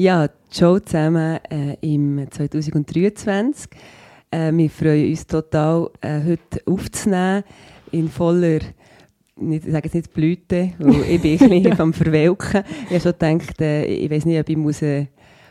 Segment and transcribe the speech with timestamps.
[0.00, 3.68] Ja, ciao zusammen äh, im 2023.
[4.30, 7.42] Äh, wir freuen uns total, äh, heute aufzunehmen
[7.90, 8.60] in voller,
[9.34, 12.62] nicht, ich sage jetzt nicht Blüte, weil ich bin ein bisschen am Verwelken.
[12.84, 15.06] Ich habe schon gedacht, äh, ich weiß nicht, ob ich muss, äh,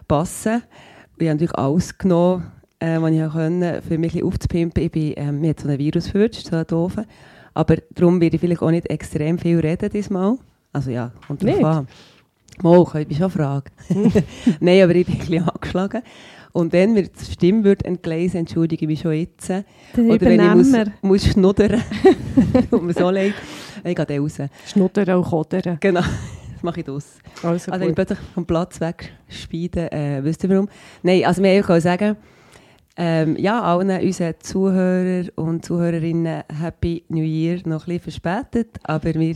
[0.08, 0.64] passen muss.
[1.18, 4.82] Ich habe natürlich alles genommen, äh, was ich konnte, für mich ein bisschen aufzupimpen.
[4.82, 7.06] Ich bin, ähm, mir hat so ein Virus verwünscht, so ein doofen.
[7.54, 10.38] Aber darum werde ich vielleicht auch nicht extrem viel reden diesmal.
[10.72, 11.66] Also ja, kommt drauf Nicht?
[11.66, 11.88] an.
[12.64, 13.72] Mal, ich schon fragen.
[14.60, 16.02] Nein, aber ich bin ein bisschen angeschlagen.
[16.54, 19.50] Und wenn mir die Stimme wird entgleisen, entschuldige ich mich schon jetzt.
[19.50, 21.84] Den Oder wenn ich muss, muss schnuddern,
[22.72, 23.34] tut mir so leid,
[23.84, 24.38] ich gehe dann raus.
[24.66, 25.78] Schnuddern und Kodern.
[25.80, 27.20] Genau, das mache ich draus.
[27.44, 30.68] Also, Also ich plötzlich vom Platz weg speide, äh, wisst ihr warum?
[31.04, 32.18] Nein, also wir können sagen,
[33.00, 39.14] ähm, ja, allen unseren Zuhörer und Zuhörerinnen Happy New Year noch ein bisschen verspätet, aber
[39.14, 39.36] wir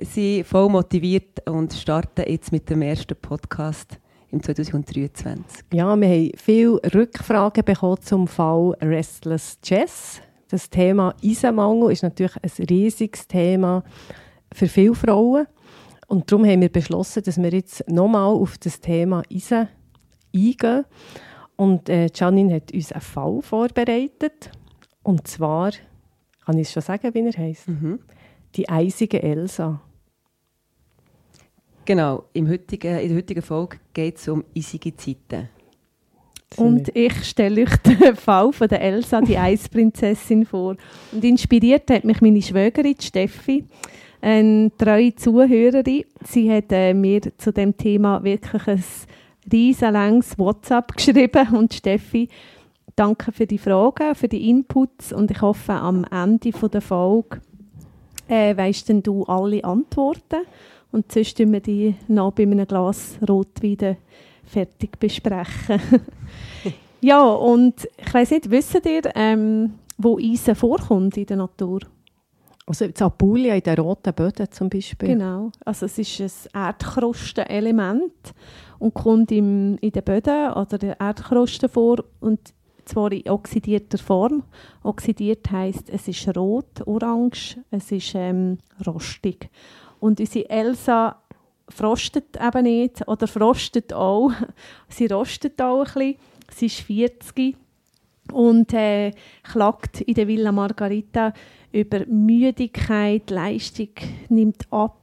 [0.00, 3.98] sind voll motiviert und starten jetzt mit dem ersten Podcast
[4.30, 5.64] im 2023.
[5.72, 10.20] Ja, wir haben viele Rückfragen bekommen zum Fall Restless Chess.
[10.48, 13.84] Das Thema Eisenmangel ist natürlich ein riesiges Thema
[14.52, 15.46] für viele Frauen.
[16.06, 19.68] Und darum haben wir beschlossen, dass wir jetzt nochmal auf das Thema Eisen
[20.34, 20.84] eingehen.
[21.56, 24.50] Und äh, Janine hat uns einen Fall vorbereitet.
[25.02, 25.72] Und zwar,
[26.44, 27.68] kann ich es schon sagen, wie er heisst?
[27.68, 28.00] Mhm.
[28.56, 29.80] Die eisige Elsa.
[31.84, 35.48] Genau, im heutigen, in der heutigen Folge geht es um eisige Zeiten.
[36.56, 40.76] Und ich stelle euch den Fall von der Elsa, die Eisprinzessin, vor.
[41.12, 43.64] Und inspiriert hat mich meine Schwägerin Steffi,
[44.20, 46.04] eine treue Zuhörerin.
[46.24, 48.84] Sie hat äh, mir zu dem Thema wirklich ein
[49.50, 51.56] riesenlanges WhatsApp geschrieben.
[51.56, 52.28] Und Steffi,
[52.96, 55.12] danke für die Fragen, für die Inputs.
[55.12, 57.40] Und ich hoffe, am Ende von der Folge
[58.30, 60.46] äh, weisst denn du alle Antworten.
[60.92, 63.96] Und sonst tun wir die noch bei einem Glas Rotwein
[64.44, 65.80] fertig besprechen.
[67.00, 71.80] ja, und ich weiss nicht, wisst ihr, ähm, wo Eisen vorkommt in der Natur?
[72.66, 75.08] Also in Apulia, in den roten Böden zum Beispiel.
[75.10, 75.50] Genau.
[75.64, 78.32] Also es ist ein Erdkrustenelement
[78.78, 82.40] und kommt im, in den Böden oder der Erdkruste vor und
[82.90, 84.42] zwar in oxidierter Form.
[84.82, 89.48] Oxidiert heißt, es ist rot, orange, es ist ähm, rostig.
[90.00, 91.16] Und unsere Elsa
[91.68, 94.32] frostet eben nicht oder frostet auch.
[94.88, 96.16] Sie rostet auch ein bisschen.
[96.50, 97.56] Sie ist 40
[98.32, 99.12] und äh,
[99.42, 101.32] klagt in der Villa Margarita
[101.72, 103.90] über Müdigkeit, Leistung
[104.28, 104.96] nimmt ab.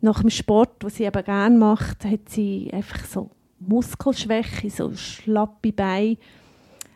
[0.00, 3.30] Nach dem Sport, was sie eben gerne macht, hat sie einfach so
[3.60, 6.16] Muskelschwäche, so schlappe Beine.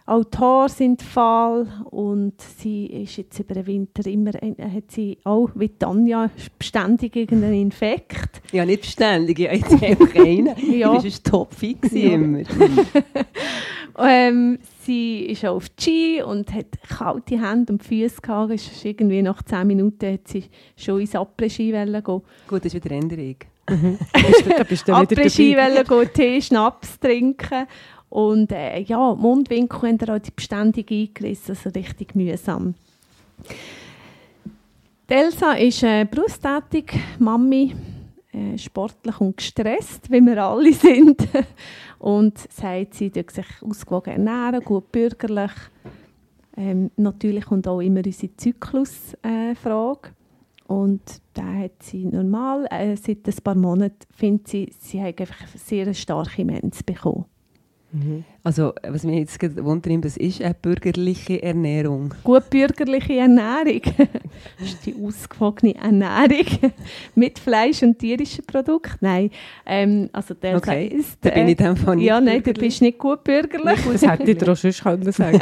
[0.07, 5.51] Haare sind fahl und sie ist jetzt über den Winter immer, äh, hat sie auch
[5.55, 8.43] wie Tanja beständig irgendeinen Infekt.
[8.53, 10.55] Ja, nicht beständig, ich habe jetzt einfach einen.
[10.71, 10.95] Ja.
[10.95, 12.15] Du bist topfit gewesen Ja.
[12.15, 12.43] immer.
[13.99, 18.53] Ähm, sie ist auch auf Ski und hat kalte Hände und Füße gehabt.
[18.53, 20.45] Ist irgendwie nach 10 Minuten hat sie
[20.77, 22.03] schon ins Après-Ski gehen.
[22.03, 22.25] Gut,
[22.65, 23.37] das ist wieder Änderung.
[23.69, 27.67] Wieder Après-Ski gehen, Tee, Schnaps trinken.
[28.11, 32.75] Und äh, ja, Mundwinkel haben auch die beständig eingerissen, also richtig mühsam.
[35.09, 37.75] Die Elsa ist äh, berufstätig, Mami,
[38.33, 41.27] äh, sportlich und gestresst, wie wir alle sind.
[42.01, 45.53] und sagt, sie tut sich ausgewogen ernähren, gut bürgerlich.
[46.57, 50.09] Ähm, natürlich kommt auch immer unsere Zyklusfrage.
[50.09, 51.01] Äh, und
[51.35, 55.93] da hat sie normal, äh, seit ein paar Monaten, findet sie, sie hat einfach sehr
[55.95, 57.25] starke Mens bekommen.
[58.45, 62.15] Also, was mich jetzt wundert, das ist eine bürgerliche Ernährung.
[62.23, 63.83] Gut bürgerliche Ernährung.
[64.59, 66.47] das ist die ausgewogene Ernährung
[67.17, 68.99] mit Fleisch und tierischen Produkten.
[69.01, 69.31] Nein,
[69.67, 72.81] ähm, also der Okay, ist, da bin ich dem Fall nicht Ja, nein, du bist
[72.81, 73.81] nicht gut bürgerlich.
[73.93, 75.41] Das hätte ich dir auch sonst können sagen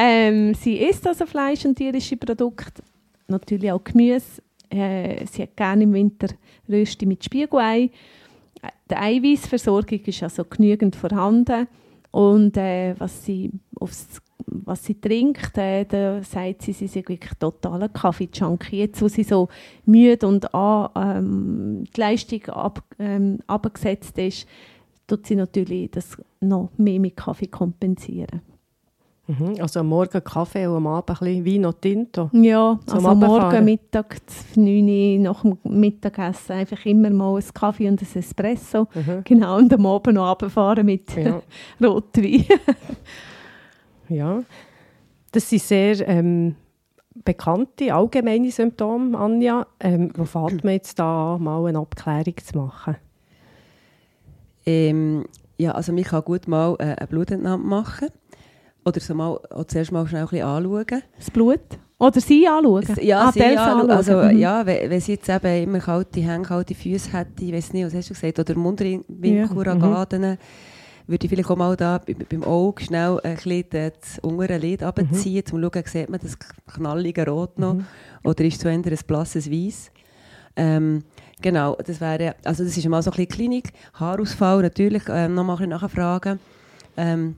[0.00, 2.82] Ähm, sie isst also Fleisch und tierische Produkte,
[3.26, 4.40] natürlich auch Gemüse.
[4.70, 6.28] Äh, sie hat gerne im Winter
[6.68, 7.90] Rösti mit Spiegelei.
[8.90, 11.68] Die Eiweißversorgung ist also genügend vorhanden.
[12.10, 17.20] Und äh, was, sie aufs, was sie trinkt, äh, da sagt sie, sie ist wirklich
[17.38, 18.78] totaler Kaffee-Junkie.
[18.78, 19.48] Jetzt, wo sie so
[19.84, 24.48] müde und an, ähm, die Leistung ab, ähm, abgesetzt ist,
[25.06, 28.40] tut sie natürlich das noch mehr mit Kaffee kompensieren.
[29.28, 29.56] Mhm.
[29.60, 32.30] Also am Morgen Kaffee und am Abend ein bisschen Wein und Tinto.
[32.32, 33.64] Ja, Zum also am Morgen.
[33.66, 34.16] Mittag,
[34.56, 38.88] 9 Uhr, nach dem Mittagessen einfach immer mal ein Kaffee und ein Espresso.
[38.94, 39.24] Mhm.
[39.24, 41.42] Genau, und am Abend noch runterfahren mit Ja.
[41.86, 42.46] Rotwein.
[44.08, 44.42] ja.
[45.30, 46.54] Das sind sehr ähm,
[47.22, 49.66] bekannte, allgemeine Symptome, Anja.
[49.78, 52.96] Ähm, wo fängt man jetzt da mal eine Abklärung zu machen?
[54.64, 55.26] Ähm,
[55.58, 58.08] ja, also man kann gut mal äh, eine Blutentnahme machen.
[58.88, 61.02] Oder so mal, auch zuerst mal schnell ein bisschen anschauen.
[61.18, 61.60] Das Blut.
[61.98, 62.84] Oder sie anschauen.
[63.02, 63.90] Ja, Ah, sie anschauen.
[63.90, 64.38] Also, Mhm.
[64.38, 67.86] ja, wenn, wenn sie jetzt eben immer kalte Hände, kalte Füße hätte, ich weiß nicht,
[67.86, 70.38] was hast du gesagt, oder Mundwinkelragaden,
[71.06, 74.82] würde ich vielleicht auch mal da bei- beim Auge schnell ein bisschen das untere Lid
[74.82, 76.38] runterziehen, um zu schauen, sieht man das
[76.72, 77.76] knallige Rot noch,
[78.24, 79.90] oder ist es so eher ein blasses Weiß.
[80.56, 81.04] Ähm,
[81.40, 85.44] genau, das wäre, also das ist mal so ein bisschen Klinik, Haarausfall natürlich, ähm, noch
[85.44, 86.40] mal ein bisschen nachfragen.
[86.96, 87.36] Ähm,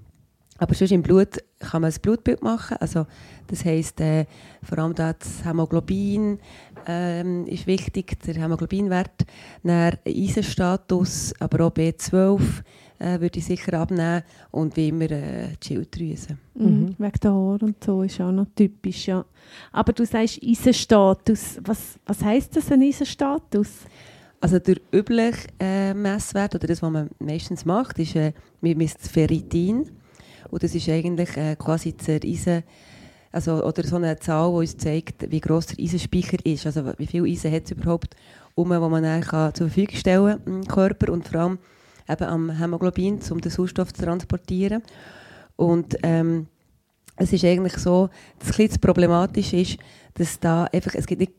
[0.60, 2.76] aber sonst im Blut kann man ein Blutbild machen.
[2.80, 3.06] Also,
[3.46, 4.26] das heisst, äh,
[4.62, 6.38] vor allem da das Hämoglobin
[6.86, 9.24] ähm, ist wichtig, der Hämoglobinwert.
[9.62, 12.40] Dann Eisenstatus, aber auch B12
[12.98, 14.22] äh, würde ich sicher abnehmen.
[14.50, 16.36] Und wie immer äh, die Schilddrüse.
[16.54, 16.94] Mhm.
[16.98, 19.24] Wegen der Haare und so ist auch noch typisch, ja.
[19.72, 21.58] Aber du sagst Eisenstatus.
[21.64, 23.70] Was, was heisst das, ein Eisenstatus?
[24.42, 29.00] Also der übliche äh, Messwert, oder das, was man meistens macht, ist, äh, man misst
[29.00, 29.90] das Ferritin.
[30.50, 32.62] Und das ist eigentlich äh, quasi der Eisen,
[33.32, 36.66] also, oder so eine Zahl, die uns zeigt, wie gross der Eisenspeicher ist.
[36.66, 38.16] Also wie viel Eisen hat es überhaupt,
[38.54, 41.58] um, wo man dann kann zur Verfügung stellen kann im Körper und vor allem
[42.08, 44.82] eben am Hämoglobin, um den Sauerstoff zu transportieren.
[45.56, 46.48] Und ähm,
[47.16, 48.08] es ist eigentlich so,
[48.38, 49.78] bisschen das Problematische ist,
[50.14, 51.32] dass da einfach, es gibt nicht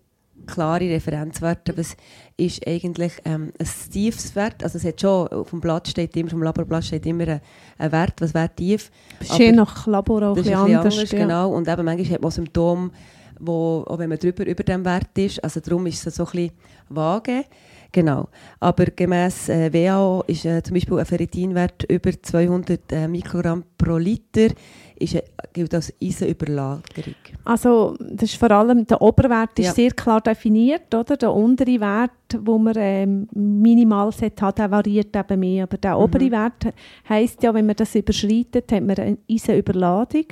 [0.45, 1.95] klare Referenzwerte, was
[2.37, 6.29] ist eigentlich ähm, ein tiefes Wert, also es hat schon, auf dem Blatt steht immer,
[6.29, 7.41] vom Laborblatt steht immer ein,
[7.77, 10.95] ein Wert, was wäre tief, Das ist Aber je nach Labor auch ein bisschen anders.
[10.95, 11.19] anders, ja.
[11.19, 12.91] genau, und eben manchmal hat man Symptome,
[13.39, 16.31] wo, auch wenn man drüber über dem Wert ist, also darum ist es so ein
[16.31, 16.51] bisschen
[16.89, 17.45] vage,
[17.91, 18.29] genau,
[18.59, 23.97] aber gemäss äh, WHO ist äh, zum Beispiel ein Ferritinwert über 200 äh, Mikrogramm pro
[23.97, 24.53] Liter,
[25.01, 25.17] ist,
[25.53, 27.15] gilt als Eisenüberlagerung.
[27.43, 29.73] Also das ist vor allem, der Oberwert ist Ja.
[29.73, 31.17] sehr klar definiert, oder?
[31.17, 35.63] Der untere Wert, wo man ähm, minimal haben, der variiert eben mehr.
[35.63, 36.03] Aber der Mhm.
[36.03, 36.73] obere Wert
[37.09, 40.25] heisst ja, wenn man das überschreitet, hat man eine Eisenüberladung.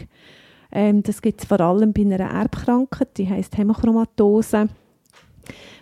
[0.71, 4.69] Ähm, das gibt es vor allem bei einer Erbkrankheit, die heisst Hämochromatose,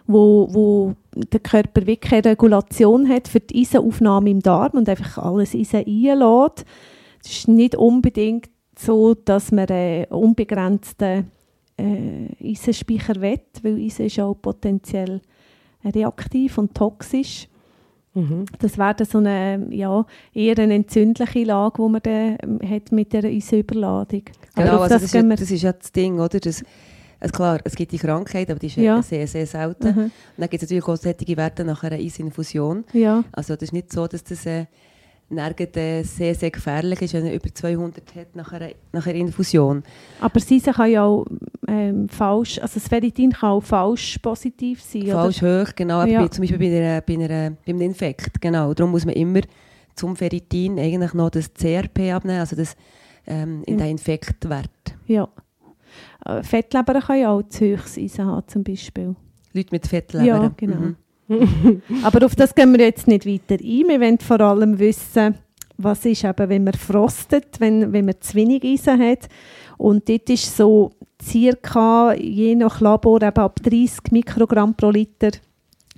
[0.06, 5.18] wo, wo der Körper wirklich eine Regulation hat für die Eisenaufnahme im Darm und einfach
[5.18, 6.66] alles Eisen einlässt.
[7.24, 8.48] Es ist nicht unbedingt
[8.80, 11.32] so, dass man einen unbegrenzten
[11.78, 15.22] äh, Eisenspeicher will, weil Eisen ist auch potenziell
[15.84, 17.48] reaktiv und toxisch.
[18.14, 18.46] Mhm.
[18.60, 23.14] Das wäre so eine, ja, eher eine entzündliche Lage, die man dann ähm, hat mit
[23.14, 24.24] dieser Eisenüberladung.
[24.56, 26.40] Genau, also das, ist ja, das ist ja das Ding, oder?
[26.40, 26.64] Das,
[27.20, 28.78] also klar, es gibt die Krankheit, aber die ist.
[28.78, 29.02] Ja.
[29.04, 29.88] sehr, sehr selten.
[29.88, 30.04] Mhm.
[30.04, 32.86] Und dann gibt es natürlich auch solche Werte nach einer Eisinfusion.
[32.94, 34.66] Ja, Also das ist nicht so, dass das äh,
[35.30, 39.84] nirgends, sehr, sehr gefährlich ist, wenn man über 200 hat nach einer, nach einer Infusion.
[40.22, 41.26] aber Eisen kann ja auch
[41.68, 45.08] ähm, falsch, also das Ferritin kann auch falsch positiv sein.
[45.08, 46.06] Falsch hoch, genau.
[46.06, 46.22] Ja.
[46.22, 48.74] Bei, zum Beispiel bei, einer, bei, einer, bei einem Infekt, genau.
[48.74, 49.42] Darum muss man immer
[49.96, 52.76] zum Ferritin eigentlich noch das CRP abnehmen, also das
[53.26, 53.86] ähm, in Ja.
[53.86, 54.69] den Infektwert.
[54.86, 54.96] Oder?
[55.07, 55.28] Ja.
[56.26, 59.16] Äh, Fettleber kann ja auch zu Eisen haben, zum Beispiel.
[59.54, 60.24] Leute mit Fettleber.
[60.26, 60.76] Ja, genau.
[60.78, 60.96] Mhm.
[62.04, 63.88] Aber auf das gehen wir jetzt nicht weiter ein.
[63.88, 65.36] Wir wollen vor allem wissen,
[65.78, 69.28] was ist eben, wenn man frostet, wenn, wenn man zu wenig Eisen hat.
[69.78, 70.92] Und dort ist so
[71.22, 75.31] circa, je nach Labor, eben ab 30 Mikrogramm pro Liter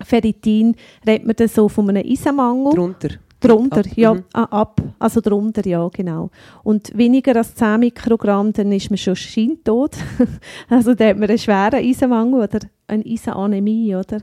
[0.02, 2.74] Ferritin, redet man dann so von einem Eisenmangel.
[2.74, 3.10] Drunter.
[3.42, 4.24] Drunter, Ab, ja, mhm.
[4.34, 6.30] ah, ab, also drunter, ja, genau.
[6.62, 9.96] Und weniger als 10 Mikrogramm, dann ist man schon scheintot.
[10.70, 14.18] also dann hat man einen schweren Eisenmangel oder eine Eisenanämie, oder?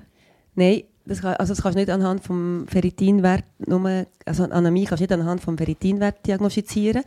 [0.55, 5.01] Nein, das, kann, also das kannst du nicht anhand vom Ferritinwert, nur, also Anämie kannst
[5.01, 7.03] du nicht anhand vom Ferritinwert diagnostizieren.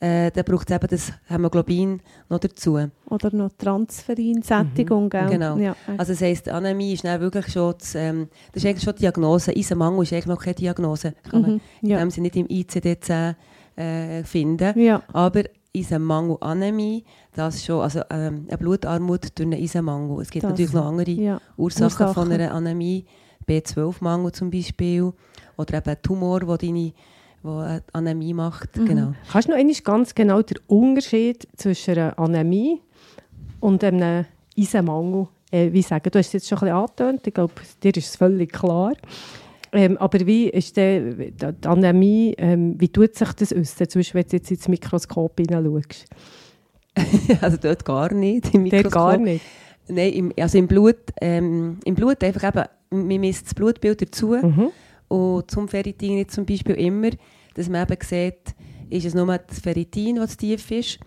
[0.00, 2.78] Äh, da braucht es eben das Hämoglobin noch dazu.
[3.06, 5.28] Oder noch Transferin-Sättigung, gell?
[5.28, 5.56] Genau.
[5.56, 8.94] Ja, Also das heisst, Anämie ist dann wirklich schon, das, ähm, das ist eigentlich schon
[8.94, 9.52] die Diagnose.
[9.56, 11.14] Eisenmangel ist eigentlich noch keine Diagnose.
[11.28, 11.98] Kann man mhm, ja.
[11.98, 13.34] in dem Sinne nicht im ICD-10
[13.74, 14.78] äh, finden.
[14.78, 15.42] ja, Aber
[15.76, 17.04] Eisenmangel, Anämie,
[17.38, 20.20] das schon, also ähm, eine Blutarmut durch einen Eisenmangel.
[20.20, 21.40] Es gibt Das, natürlich noch andere ja.
[21.56, 22.14] Ursachen, Ursachen.
[22.14, 23.04] von einer Anämie,
[23.46, 25.12] B12-Mangel zum Beispiel,
[25.56, 26.92] oder eben ein Tumor, wo deine
[27.42, 28.76] wo eine Anämie macht.
[28.76, 28.84] Mhm.
[28.86, 29.14] Genau.
[29.30, 32.80] Kannst du noch einmal ganz genau den Unterschied zwischen einer Anämie
[33.60, 34.24] und einem
[34.58, 36.10] Eisenmangel äh, wie sagen?
[36.10, 38.92] Du hast es jetzt schon ein bisschen angetönt, ich glaube, dir ist es völlig klar.
[39.72, 44.20] Ähm, aber wie ist der, die Anämie, ähm, wie tut sich das äußern, zum Beispiel
[44.22, 46.06] wenn du jetzt ins Mikroskop hineinschaust?
[47.40, 49.44] also dort gar nicht, im Dort gar nicht?
[49.88, 52.64] Nein, im, also im Blut, ähm, im Blut einfach eben,
[53.08, 54.68] man misst das Blutbild dazu Mhm.
[55.08, 57.10] und zum Ferritin jetzt zum Beispiel immer,
[57.54, 58.54] dass man eben sieht,
[58.90, 60.98] ist es nur das Ferritin, das tief ist,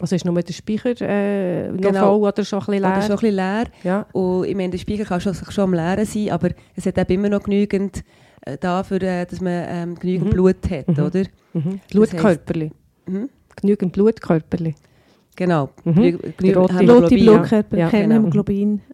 [0.00, 2.18] Also ist nur der Speicher äh, noch Genau.
[2.18, 2.90] voll oder schon ein bisschen leer?
[2.92, 3.64] oder schon ein bisschen leer.
[3.82, 4.06] ja.
[4.12, 7.12] Und ich meine, der Speicher kann schon, schon am Leeren sein, aber es hat eben
[7.14, 8.04] immer noch genügend
[8.42, 10.30] äh, dafür, äh, dass man ähm, genügend Mhm.
[10.30, 10.98] Blut hat, Mhm.
[11.04, 11.22] oder?
[11.54, 11.80] Mhm.
[11.90, 12.70] Blutkörperli.
[13.06, 13.28] Mhm.
[13.60, 14.74] Genügend Blutkörperli.
[15.38, 15.68] Genau.
[15.84, 16.18] Mhm.
[16.40, 17.14] Die rote- Rote.
[17.14, 18.28] Blutkörper, Ja, genau.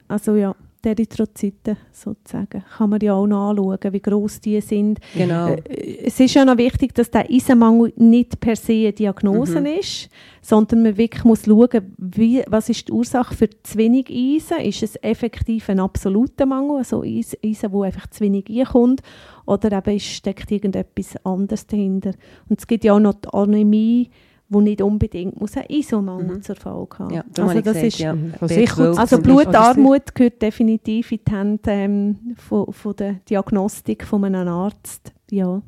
[0.09, 2.63] Also ja, die Erythrozyten sozusagen.
[2.77, 5.01] Kann man ja auch noch anschauen, wie gross die sind.
[5.17, 5.49] Genau.
[5.49, 9.67] Äh, Es ist ja noch wichtig, dass der Eisenmangel nicht per se eine Diagnose Mhm.
[9.81, 10.11] ist,
[10.43, 14.59] sondern man wirklich muss schauen, wie, was ist die Ursache für zu wenig Eisen?
[14.63, 19.01] Ist es effektiv ein absoluter Mangel, also Eis- Eisen, wo einfach zu wenig reinkommt,
[19.47, 22.11] oder eben steckt irgendetwas anderes dahinter?
[22.51, 24.11] Und es gibt ja auch noch die Anämie,
[24.49, 26.43] wo nicht unbedingt muss ein Eisenmangel Mhm.
[26.43, 27.15] zur Folge haben.
[27.15, 28.15] Ja, also das gesagt, ist ja.
[28.15, 28.35] Mhm.
[28.35, 29.35] Von B12 sich aus- also Beispiel.
[29.35, 35.13] Blutarmut gehört definitiv in die Hände ähm, von, von der Diagnostik von einem Arzt.
[35.31, 35.61] Ja.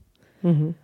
[0.42, 0.74] Mhm.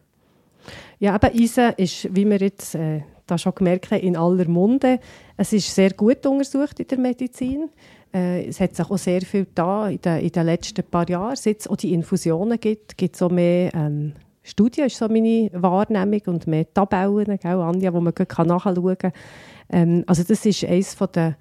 [0.98, 5.00] Ja, aber Eisen ist, wie wir jetzt äh, da schon gemerkt haben, in aller Munde.
[5.36, 7.68] Es ist sehr gut untersucht in der Medizin.
[8.14, 11.34] Äh, es hat sich auch sehr viel da in den, in den letzten paar Jahren.
[11.36, 15.50] Seit es auch die Infusionen gibt, gibt es auch mehr ähm, Studien, ist so meine
[15.52, 19.12] Wahrnehmung, und mehr Tabellen, gell, Anja, wo man kann nachschauen kann.
[19.70, 21.36] Ähm, also das ist eines von den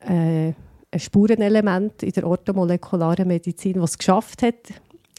[0.00, 0.52] äh,
[0.98, 4.72] Spurenelemente in der orthomolekularen Medizin, was es geschafft hat,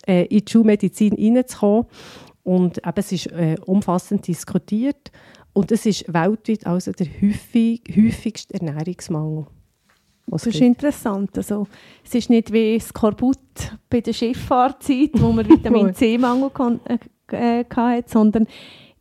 [0.06, 1.86] äh, in die Schulmedizin reinzukommen.
[2.44, 5.12] Und eben, es ist äh, umfassend diskutiert.
[5.54, 9.46] Und es ist weltweit also der häufig, häufigste Ernährungsmangel.
[10.28, 11.38] Das ist interessant.
[11.38, 11.68] Also,
[12.06, 13.38] es ist nicht wie Skorbut
[13.90, 16.80] bei der Schifffahrtzeit, wo man Vitamin C-Mangel kon-
[17.34, 18.48] äh, äh, hatte, sondern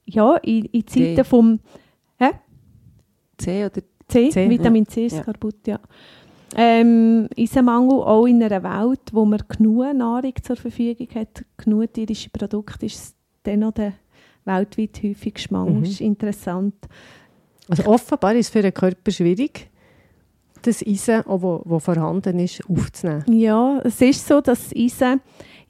[0.04, 1.24] ja, in, in Zeiten D.
[1.24, 1.60] vom
[3.40, 5.22] C oder C, C, Vitamin C, Ja.
[5.22, 5.80] Skorbut, ja.
[6.56, 12.28] Ähm, Eisenmangel auch in einer Welt, wo man genug Nahrung zur Verfügung hat, genug tierische
[12.28, 13.94] Produkte, ist es dann noch der
[14.44, 15.74] weltweit häufigste Mangel.
[15.74, 15.80] Mhm.
[15.82, 16.74] Das ist interessant.
[17.68, 19.70] Also offenbar ist es für den Körper schwierig,
[20.62, 23.24] das Eisen, wo vorhanden ist, aufzunehmen.
[23.28, 25.20] Ja, es ist so, dass Eisen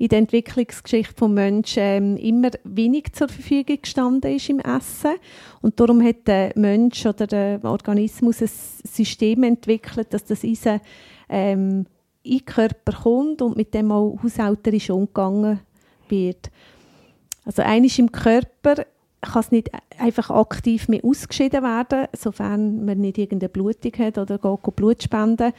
[0.01, 5.17] in der Entwicklungsgeschichte des Menschen ähm, immer wenig zur Verfügung gestanden ist im Essen.
[5.61, 10.81] Und darum hat der Mensch oder der Organismus ein System entwickelt, dass das Eisen
[11.29, 11.85] ähm,
[12.23, 15.61] in den Körper kommt und mit dem auch haushälterisch umgegangen
[16.09, 16.51] wird.
[17.45, 18.87] Also eines im Körper
[19.21, 24.39] kann es nicht einfach aktiv mehr ausgeschieden werden, sofern man nicht irgendeine Blutung hat oder
[24.39, 25.53] geht Blut spenden.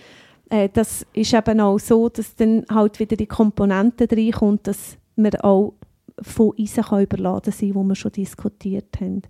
[0.51, 5.34] Äh, das ist eben auch so, dass dann halt wieder die Komponente reinkommt, dass man
[5.36, 5.74] auch
[6.22, 9.22] von Eisen überladen sein kann, die wir schon diskutiert haben.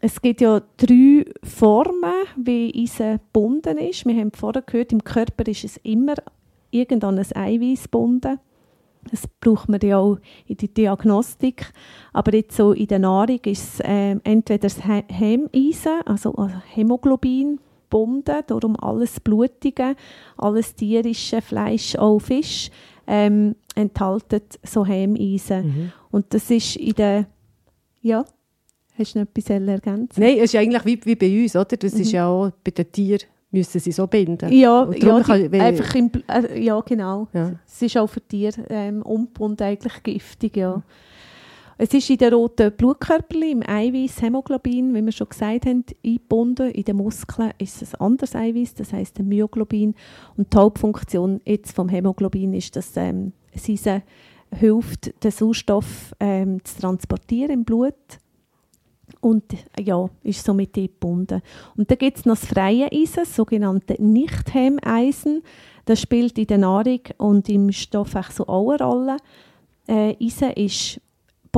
[0.00, 4.06] Es gibt ja drei Formen, wie Eisen gebunden ist.
[4.06, 6.14] Wir haben vorher gehört, im Körper ist es immer
[6.70, 8.38] irgendein Eiweiß gebunden.
[9.10, 11.72] Das braucht man ja auch in der Diagnostik.
[12.12, 16.50] Aber jetzt so in der Nahrung ist es ähm, entweder das He- Hemeisen, also äh,
[16.74, 19.94] Hämoglobin, gebunden, darum alles Blutige,
[20.36, 22.70] alles tierische, Fleisch, auch Fisch,
[23.06, 25.66] ähm, enthalten so Hemeisen.
[25.66, 25.92] Mhm.
[26.10, 27.26] Und das ist in der...
[28.00, 28.24] Ja,
[28.98, 30.20] hast du noch etwas ergänzen?
[30.22, 31.76] Nein, es ist eigentlich wie, wie bei uns, oder?
[31.76, 32.14] Das ist Mhm.
[32.14, 34.52] ja auch bei den Tieren, müssen sie so binden.
[34.52, 37.28] Ja, ja, kann- die, einfach im, äh, ja, genau.
[37.32, 37.52] Ja.
[37.66, 40.82] Es ist auch für Tiere ähm, ungebunden eigentlich giftig, ja.
[41.80, 46.72] Es ist in den roten Blutkörperchen, im Eiweiß, Hämoglobin, wie wir schon gesagt haben, eingebunden.
[46.72, 49.94] In den Muskeln ist es ein anderes Eiweiß, das heißt Myoglobin.
[50.36, 53.86] Und die Hauptfunktion jetzt vom Hämoglobin ist, dass ähm, es uns
[54.50, 57.94] hilft, den Sauerstoff ähm, zu transportieren im Blut.
[59.20, 61.42] Und äh, ja, ist somit eingebunden.
[61.76, 65.44] Und dann gibt es noch das freie Eisen, das sogenannte Nicht-Hemeisen.
[65.84, 69.16] Das spielt in der Nahrung und im Stoffwechsel auch eine Rolle.
[69.86, 71.00] Äh, Eisen ist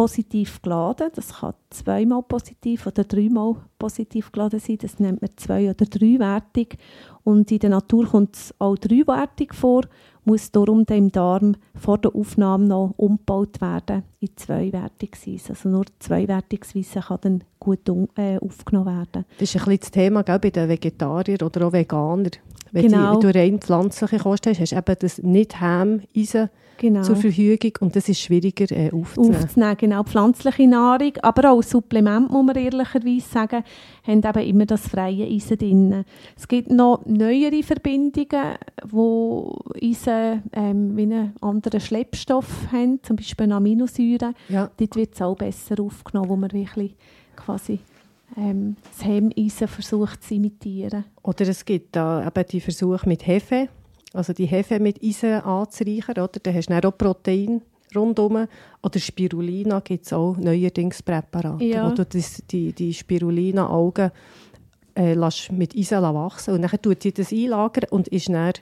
[0.00, 1.10] positiv geladen.
[1.14, 4.78] Das kann zweimal positiv oder dreimal positiv geladen sein.
[4.80, 6.78] Das nennt man zwei- oder dreiwertig.
[7.22, 9.82] Und in der Natur kommt es auch dreiwertig vor,
[10.24, 15.50] muss darum im Darm vor der Aufnahme noch umgebaut werden in zweiwertiges Eisen.
[15.50, 19.26] Also nur zweiwertiges Eisen kann dann gut äh, aufgenommen werden.
[19.38, 22.30] Das ist ein bisschen das Thema gell, bei den Vegetariern oder auch Veganern.
[22.72, 23.20] Wenn, Genau.
[23.20, 26.48] du rein pflanzliche Kost hast, hast du eben das nicht Heim-Eisen
[26.80, 27.02] Genau.
[27.02, 29.36] zur Verfügung und das ist schwieriger äh, aufzunehmen.
[29.36, 29.76] aufzunehmen.
[29.78, 33.62] Genau, pflanzliche Nahrung, aber auch Supplemente, muss man ehrlicherweise sagen,
[34.06, 36.04] haben eben immer das freie Eisen drin.
[36.38, 38.54] Es gibt noch neuere Verbindungen,
[38.88, 44.70] wo Eisen ähm, wie einen anderen Schleppstoff haben, zum Beispiel eine Aminosäure, Ja.
[44.78, 46.96] dort wird es auch besser aufgenommen, wo man wirklich
[47.36, 47.80] quasi
[48.38, 51.04] ähm, das Hemmeisen versucht zu imitieren.
[51.22, 53.68] Oder es gibt da eben die Versuche mit Hefe,
[54.12, 56.40] also die Hefe mit Eisen anzureichern, oder?
[56.42, 57.62] Dann hast du dann auch Protein
[57.94, 58.46] rundherum.
[58.82, 61.90] Oder Spirulina gibt es auch neuerdings Präparate, Ja.
[61.90, 64.10] wo du das, die, die Spirulina-Algen
[64.94, 65.14] äh,
[65.52, 68.52] mit Eisen wachsen und dann tut sie das einlagern und ist dann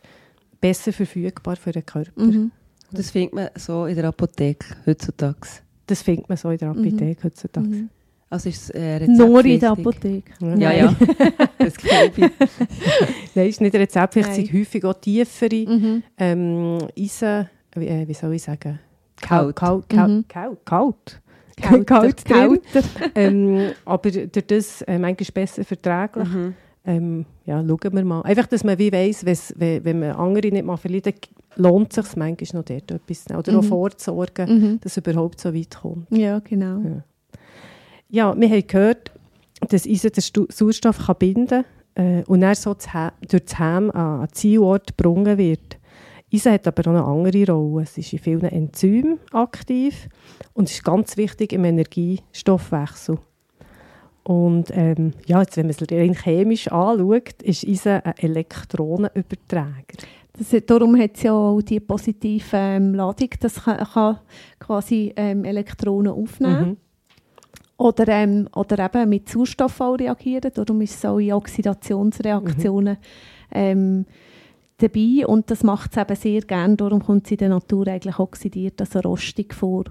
[0.61, 2.21] besser verfügbar für den Körper.
[2.21, 2.51] Mhm.
[2.91, 5.47] Das findet man so in der Apotheke heutzutage.
[5.87, 7.67] Das findet man so in der Apotheke heutzutage.
[7.67, 7.91] Mhm.
[8.31, 9.71] Also ist es äh, Nur in der?
[9.71, 10.33] Apotheke.
[10.59, 10.95] Ja, ja.
[11.59, 12.31] das glaube ich.
[13.35, 14.47] Nein, ist nicht rezeptpflichtig, es Nein.
[14.47, 16.03] sind häufig auch tiefere Mhm.
[16.19, 18.79] ähm, Eisen, wie, äh, wie soll ich sagen?
[19.21, 19.57] Kalt.
[19.57, 19.89] Kalt.
[19.89, 20.11] Kalt.
[20.11, 20.25] Mhm.
[20.29, 20.59] Kalt.
[20.67, 21.21] Kalt.
[21.57, 22.61] Kälter, Kalt drin.
[22.73, 22.89] kälter.
[23.17, 26.29] ähm, aber durch das äh, manchmal besser verträglich.
[26.29, 26.55] Mhm.
[26.85, 28.21] Ähm, ja, schauen wir mal.
[28.23, 31.09] Einfach, dass man wie weiss, wenn, wenn man andere nicht mal verliert,
[31.57, 33.41] lohnt es sich manchmal noch dort etwas zu nehmen.
[33.41, 33.67] Oder auch Mhm.
[33.69, 34.81] vorzusorgen, Mhm.
[34.81, 36.07] dass es überhaupt so weit kommt.
[36.11, 36.79] Ja, genau.
[36.81, 37.03] Ja.
[38.11, 39.13] Ja, wir haben gehört,
[39.69, 44.21] dass Eisen den Sauerstoff kann binden kann äh, und dann so durch das Heim an
[44.23, 45.79] an Zielort gebrungen wird.
[46.33, 47.83] Eisen hat aber auch eine andere Rolle.
[47.83, 50.09] Es ist in vielen Enzymen aktiv
[50.55, 53.19] und ist ganz wichtig im Energiestoffwechsel.
[54.25, 59.99] Und ähm, ja, jetzt, wenn man es rein chemisch anschaut, ist Eisen ein Elektronenüberträger.
[60.33, 64.19] Das, darum hat es ja auch die positive ähm, Ladung, das kann, kann
[64.59, 66.69] quasi ähm, Elektronen aufnehmen.
[66.69, 66.77] Mhm.
[67.79, 70.51] Oder, ähm, oder eben mit Sauerstoff auch reagieren.
[70.53, 72.97] Darum ist es auch in Oxidationsreaktionen
[73.53, 74.05] ähm,
[74.79, 75.25] dabei.
[75.27, 76.77] Und das macht es eben sehr gerne.
[76.77, 79.85] Darum kommt es in der Natur eigentlich oxidiert, also rostig vor.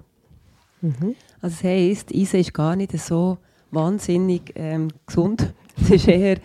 [0.82, 1.14] Mhm.
[1.40, 3.38] Also das heisst, Eisen ist gar nicht so
[3.70, 5.52] wahnsinnig ähm, gesund.
[5.80, 6.38] Es ist eher,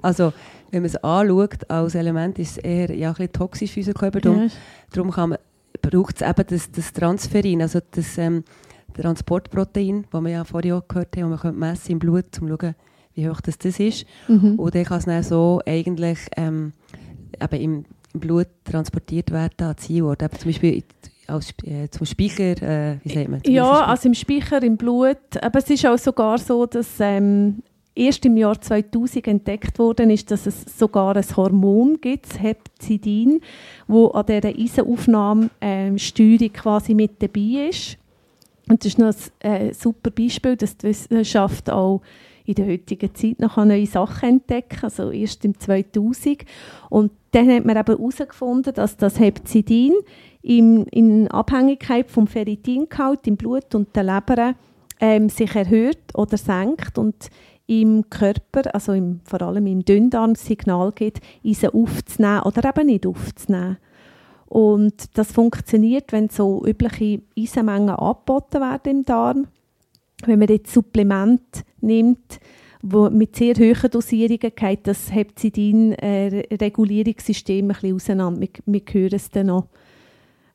[0.00, 0.32] also
[0.70, 3.94] wenn man es anschaut als Element, ist es eher ja, ein bisschen toxisch für unseren
[3.94, 4.20] Körper.
[4.20, 4.48] Darum, Ja.
[4.90, 5.36] darum
[5.82, 8.42] braucht es eben das, das Transferin, also das ähm,
[8.94, 12.48] Transportprotein, das wir ja vorhin auch gehört haben, das man könnte messen im Blut, um
[12.48, 12.74] zu schauen,
[13.14, 14.06] wie hoch das, das ist.
[14.28, 14.58] Mhm.
[14.58, 16.72] Und dann kann es dann so eigentlich ähm,
[17.40, 20.22] eben im, Blut transportiert werden an Zielort.
[20.22, 20.82] Eben zum Beispiel
[21.26, 23.44] als, äh, zum Speicher, äh, wie sagt man?
[23.44, 25.40] zum Ja, also im Speicher, im Blut.
[25.40, 27.62] Aber es ist auch sogar so, dass ähm,
[27.94, 33.40] erst im Jahr 2000 entdeckt worden ist, dass es sogar ein Hormon gibt, das Hepzidin,
[33.86, 37.96] wo an dieser Eisenaufnahme ähm, Steuerung quasi mit dabei ist.
[38.70, 42.02] Und das ist noch ein äh, super Beispiel, dass die Wissenschaft auch
[42.44, 46.44] in der heutigen Zeit noch neue Sachen entdecken also erst im 2000.
[46.88, 49.94] Und dann hat man eben herausgefunden, dass das Hepzidin
[50.42, 54.54] in, in Abhängigkeit vom Ferritiнгehalt im Blut und der Leber
[55.00, 57.28] ähm, sich erhöht oder senkt und
[57.66, 63.06] im Körper, also im, vor allem im Dünndarm, Signal gibt, Eisen aufzunehmen oder eben nicht
[63.06, 63.78] aufzunehmen.
[64.50, 69.46] Und das funktioniert, wenn so übliche Eisenmengen angeboten werden im Darm.
[70.26, 72.40] Wenn man jetzt Supplement nimmt,
[72.82, 78.40] wo mit sehr hohen Dosierungen geht das Hepzidin-Regulierungssystem ein bisschen auseinander.
[78.40, 79.68] Wir, wir hören es dann noch.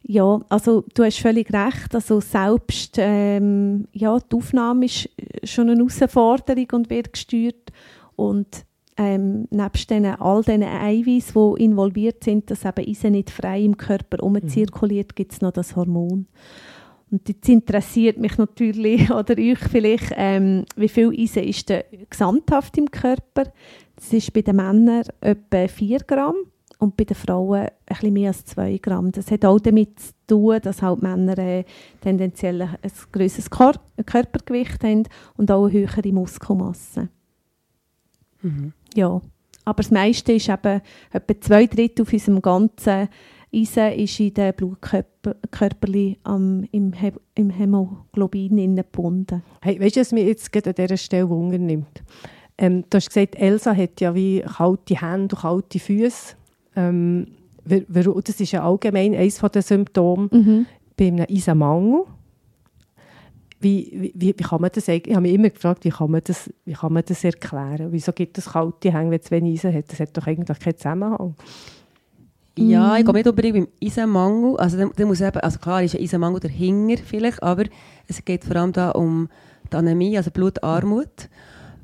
[0.04, 1.96] Ja, also du hast völlig recht.
[1.96, 5.10] Also selbst ähm, ja, die Aufnahme ist
[5.46, 7.72] schon eine Herausforderung und wird gesteuert.
[8.18, 8.66] Und
[8.98, 13.78] ähm, nebst den, all diesen Eiweißen, die involviert sind, dass eben Eisen nicht frei im
[13.78, 16.28] Körper umzirkuliert, gibt es noch das Hormon.
[17.12, 22.78] Und jetzt interessiert mich natürlich, oder euch vielleicht, ähm, wie viel Eisen ist denn gesamthaft
[22.78, 23.44] im Körper?
[23.96, 26.36] Das ist bei den Männern etwa 4 Gramm
[26.80, 29.12] und bei den Frauen ein bisschen mehr als 2 Gramm.
[29.12, 31.64] Das hat auch damit zu tun, dass halt Männer äh,
[32.02, 35.04] tendenziell ein grösseres Körpergewicht haben
[35.38, 37.10] und auch eine höhere Muskelmasse.
[38.42, 38.74] Mhm.
[38.96, 39.22] Ja,
[39.66, 40.82] aber das meiste ist eben,
[41.12, 43.10] etwa zwei Drittel auf unserem ganzen
[43.54, 49.44] Eisen ist in den Blutkörperchen am, im, He im Hämoglobin gebunden.
[49.62, 52.04] Hey, weißt du, was mich jetzt gerade an dieser Stelle Wunder nimmt?
[52.58, 56.36] Ähm, du hast gesagt, Elsa hat ja wie kalte Hände und kalte Füße.
[56.76, 57.28] Ähm,
[57.66, 60.66] das ist ja allgemein eines der Symptome Mhm.
[60.98, 62.04] bei einem Eisenmangel.
[63.66, 66.22] Wie, wie, wie kann man das eigentlich, ich habe mich immer gefragt, wie kann man
[66.24, 67.88] das, wie kann man das erklären?
[67.90, 69.92] Wieso gibt es kalte Hände, wenn es wenig Eisen hat?
[69.92, 71.36] Das hat doch eigentlich keinen Zusammenhang.
[72.60, 74.58] Ja, ich gehe nicht unbedingt beim Eisenmangel.
[74.58, 77.64] Also, da, da muss eben, also klar ist ein Eisenmangel dahinter vielleicht, aber
[78.08, 79.30] es geht vor allem da um
[79.72, 81.28] die Anämie, also Blutarmut,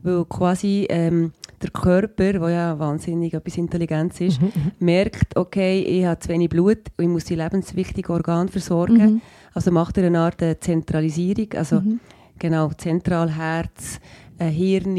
[0.04, 4.40] weil quasi ähm, der Körper, der ja wahnsinnig etwas Intelligenz ist,
[4.80, 9.14] merkt, okay, ich habe zu wenig Blut und ich muss die lebenswichtigen Organe versorgen.
[9.16, 9.22] Mhm.
[9.54, 12.00] Also macht er eine Art äh, Zentralisierung, also Mhm.
[12.40, 14.00] genau, Zentralherz,
[14.40, 14.96] äh, Hirn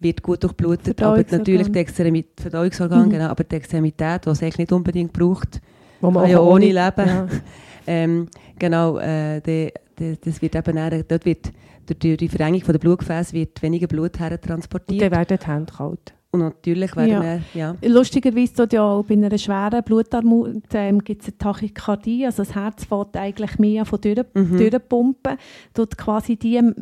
[0.00, 3.10] wird gut durchblutet, aber natürlich die Extremit Verdauungsorgan, Mhm.
[3.10, 5.60] genau, aber die Extremität, die es eigentlich nicht unbedingt braucht,
[6.00, 6.76] Wo man kann ja auch ohne leben.
[7.08, 7.26] Ja.
[7.84, 8.28] Ähm,
[8.60, 11.50] genau, äh, die, die, das wird eben dann, dort wird
[11.84, 15.02] durch die, Verengung von der Blutgefäße wird weniger Blut Und hertransportiert.
[15.02, 16.14] dann werden die Hände kalt.
[16.34, 17.22] Und natürlich werden Ja.
[17.22, 17.76] wir, ja.
[17.84, 22.54] Lustigerweise tut ja auch bei einer schweren Blutarmut ähm, gibt es eine Tachykardie, also das
[22.54, 24.56] Herz fährt eigentlich mehr von durch, Mhm.
[24.56, 25.36] durchpumpen,
[25.74, 26.74] tut quasi die ähm,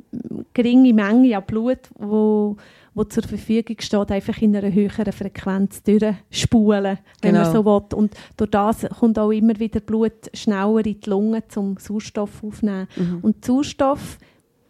[0.55, 2.57] geringe Menge an Blut, wo,
[2.95, 7.53] wo zur Verfügung steht, einfach in einer höheren Frequenz durchspulen, wenn man Genau.
[7.53, 7.99] so will.
[7.99, 12.87] Und durch das kommt auch immer wieder Blut schneller in die Lunge, um Sauerstoff aufzunehmen.
[12.97, 13.19] Mhm.
[13.23, 14.19] Und Sauerstoff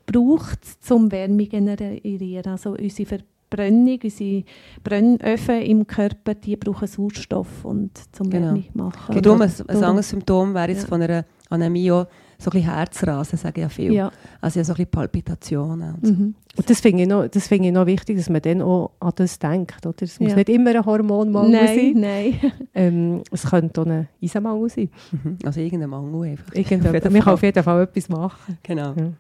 [0.07, 2.47] braucht es, zum Wärme zu generieren.
[2.53, 3.19] Also unsere
[3.51, 4.45] Verbrennung, unsere
[4.85, 8.47] Brennöfen im Körper, die brauchen Sauerstoff und zum Genau.
[8.49, 9.21] Wärme machen.
[9.21, 10.89] Darum ein, ein anderes Symptom wäre jetzt Ja.
[10.89, 12.07] von einer Anämie auch
[12.39, 13.93] so ein bisschen Herzrasen, sagen ja viele.
[13.95, 14.13] Ja.
[14.41, 15.95] Also ja, so ein bisschen Palpitationen.
[15.97, 16.13] Und so.
[16.15, 16.35] Mhm.
[16.57, 19.13] Und das finde ich, noch- das finde ich noch wichtig, dass man dann auch an
[19.17, 19.85] das denkt.
[19.85, 20.03] Oder?
[20.03, 20.37] Es muss Ja.
[20.37, 21.93] nicht immer ein Hormonmangel Nein, sein.
[21.97, 22.35] nein.
[22.75, 24.91] Ähm, es könnte auch ein Eisenmangel sein.
[25.11, 25.39] Mhm.
[25.45, 26.55] Also irgendein Mangel einfach.
[26.55, 26.93] Irgendetwas.
[27.03, 28.59] jeden Man kann auf jeden Fall etwas machen.
[28.63, 28.95] Genau.
[28.97, 29.13] Ja.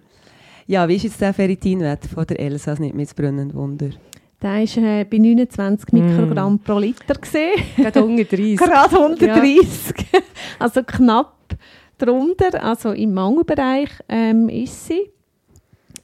[0.66, 3.88] Ja, wie ist jetzt der Ferritinwert von der Elsa, das nicht mit brennend Wunder?
[4.42, 5.96] Der war äh, bei 29 Mm.
[5.96, 7.14] Mikrogramm pro Liter.
[7.14, 7.62] Gewesen.
[7.76, 8.56] Gerade unter 30.
[8.56, 9.94] Gerade 130.
[10.58, 11.34] Also knapp
[11.98, 15.10] drunter, also im Mangelbereich ähm, ist sie.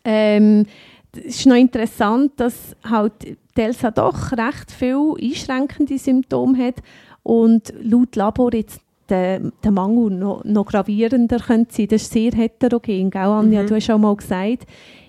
[0.05, 0.66] Ähm,
[1.16, 6.77] es ist noch interessant, dass halt die Elsa doch recht viele einschränkende Symptome hat
[7.22, 11.88] und laut Labor jetzt der, der Mangel noch, noch gravierender könnte sein.
[11.88, 13.62] Das ist sehr heterogen, gell, Anja?
[13.62, 13.66] Mhm.
[13.66, 14.66] Du hast schon mal gesagt,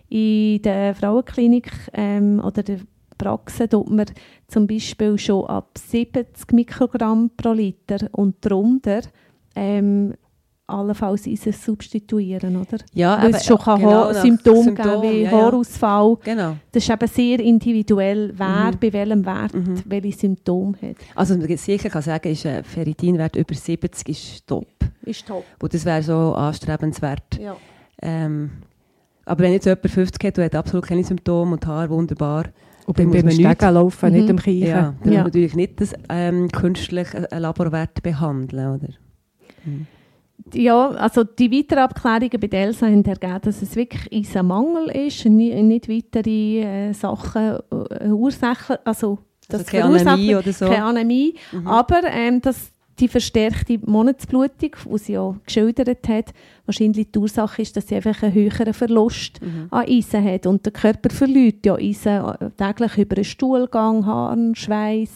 [0.10, 2.80] in der Frauenklinik ähm, oder der
[3.18, 4.06] Praxis tut man
[4.48, 9.02] zum Beispiel schon ab 70 Mikrogramm pro Liter und darunter
[9.56, 10.14] ähm,
[10.68, 12.78] allenfalls Eisen substituieren, oder?
[12.94, 15.38] Ja, Weil es schon kann genau, Symptome Symptom, geben wie ja, ja.
[15.38, 16.18] Haarausfall.
[16.26, 16.58] Genau.
[16.72, 18.78] Das ist eben sehr individuell, wer Mhm.
[18.80, 19.82] bei welchem Wert Mhm.
[19.86, 20.98] welche Symptome hat.
[21.16, 24.68] Also man sicher kann sagen, ist ein Ferritinwert über 70 ist top.
[25.04, 25.46] Ist top.
[25.62, 27.40] Und das wäre so anstrebenswert.
[27.40, 27.56] Ja.
[28.02, 28.52] Ähm,
[29.26, 32.46] aber wenn jetzt jemand 50 hat und hat absolut keine Symptome und Haar wunderbar,
[32.88, 34.30] Und beim, beim man Stegen laufen, nicht Mhm.
[34.32, 34.68] am Kiechen.
[34.68, 34.94] ja, dann Ja.
[35.04, 38.88] muss man natürlich nicht das, ähm, künstlich einen Laborwert behandeln, oder?
[39.66, 39.88] Mhm.
[40.54, 45.26] Ja, also die weiteren Abklärungen bei der Elsa haben ergeben, dass es wirklich Eisenmangel ist,
[45.26, 47.58] nie- nicht weitere äh, Sachen,
[48.00, 49.20] äh, Ursachen, also
[49.50, 50.68] das Also keine Anämie oder so?
[50.68, 51.68] keine Anämie, Mhm.
[51.68, 56.34] aber ähm, dass die verstärkte Monatsblutung, die sie ja geschildert hat,
[56.66, 59.68] wahrscheinlich die Ursache ist, dass sie einfach einen höheren Verlust Mhm.
[59.70, 60.48] an Eisen hat.
[60.48, 65.12] Und der Körper verliert ja Eisen äh, täglich über den Stuhlgang, Haaren, Schweiß,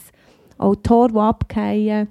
[0.57, 2.07] auch die Haare, die abfallen,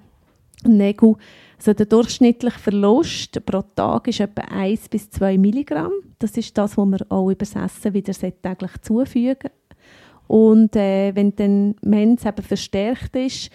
[0.67, 1.15] Nägel.
[1.57, 5.93] Also der durchschnittliche Verlust pro Tag ist etwa 1 bis 2 Milligramm.
[6.19, 9.51] Das ist das, was man auch übersessen wieder täglich zufügen
[10.27, 13.51] Und äh, wenn dann Mens eben verstärkt ist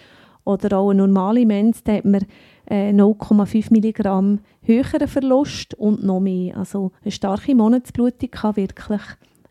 [0.46, 2.26] oder auch eine normale Mens, dann hat man
[2.70, 6.56] äh, 0,5 Milligramm höheren Verlust und noch mehr.
[6.56, 9.02] Also eine starke Monatsblutung kann wirklich,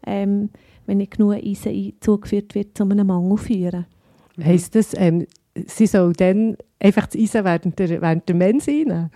[0.07, 0.49] ähm,
[0.85, 3.85] wenn nicht genug Eisen ein- zugeführt wird, zu einem Mangel führen.
[4.43, 5.25] Heisst das, ähm,
[5.65, 9.09] sie soll dann einfach das Eisen während der, während der Mens reinnehmen?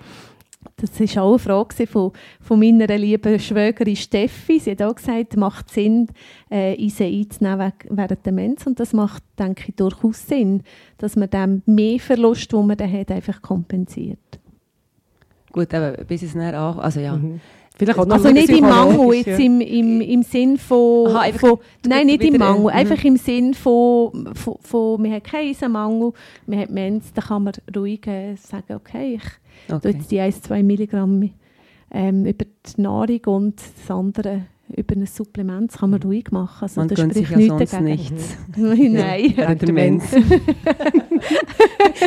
[0.81, 2.11] Das war auch eine Frage von,
[2.41, 4.59] von meiner lieben Schwägerin Steffi.
[4.59, 6.07] Sie hat auch gesagt, es macht Sinn,
[6.49, 8.65] äh, Eisen einzunehmen während der Mens.
[8.65, 10.63] Und das macht, denke ich, durchaus Sinn,
[10.97, 14.39] dass man den Mehrverlust, den man dann hat, einfach kompensiert.
[15.51, 16.79] Gut, aber bis es näher an...
[16.79, 17.15] Also ja.
[17.15, 17.41] Mhm.
[17.79, 21.07] Vielleicht auch noch Also nicht im Mangel, jetzt im, im, im Sinn von...
[21.07, 22.63] Aha, von nein, nicht im äh, Mangel.
[22.63, 22.67] mhm.
[22.67, 26.11] Einfach im Sinn von, von, von man hat keinen Eisenmangel,
[26.45, 29.23] man hat Mens, dann kann man ruhig äh, sagen, okay, ich
[29.69, 29.89] tue Okay.
[29.91, 31.29] jetzt die 1-2 Milligramm
[31.91, 34.43] ähm, über die Nahrung und das andere
[34.75, 35.71] über ein Supplement.
[35.71, 36.63] Kann man ruhig machen.
[36.63, 37.85] Also, Man da gönnt sich ja nichts sonst dagegen.
[37.85, 38.37] nichts.
[38.57, 39.57] Nein.
[39.59, 40.03] Der Mens.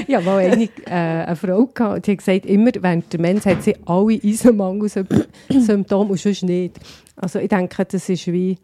[0.09, 3.63] Ja, mal eine, äh, eine Frau gehabt, die hat gesagt, immer während der Mens hat
[3.63, 6.81] sie alle Eisenmangel-Symptome und sonst nicht.
[7.17, 8.59] Also ich denke, das ist wie,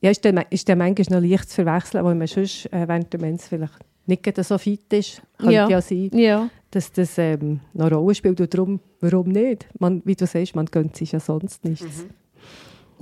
[0.00, 3.12] ja, ist dann, ist dann manchmal noch leicht zu verwechseln, weil man sonst äh, während
[3.12, 3.74] der Mens vielleicht
[4.06, 5.20] nicht so fit ist.
[5.38, 5.80] Könnte ja, Ja.
[5.80, 6.48] sein, Ja.
[6.70, 9.66] dass das ähm, noch eine Rolle spielt und darum, warum nicht?
[9.78, 12.06] Man, wie du sagst, man gönnt sich ja sonst nichts.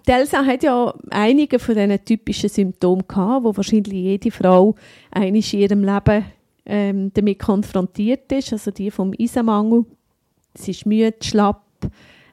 [0.07, 4.77] Die Elsa hat ja einige von diesen typischen Symptomen gehabt, wo wahrscheinlich jede Frau
[5.15, 6.25] in ihrem Leben
[6.65, 8.53] ähm, damit konfrontiert ist.
[8.53, 9.85] Also die vom Eisenmangel.
[10.55, 11.65] Sie ist müde, schlapp.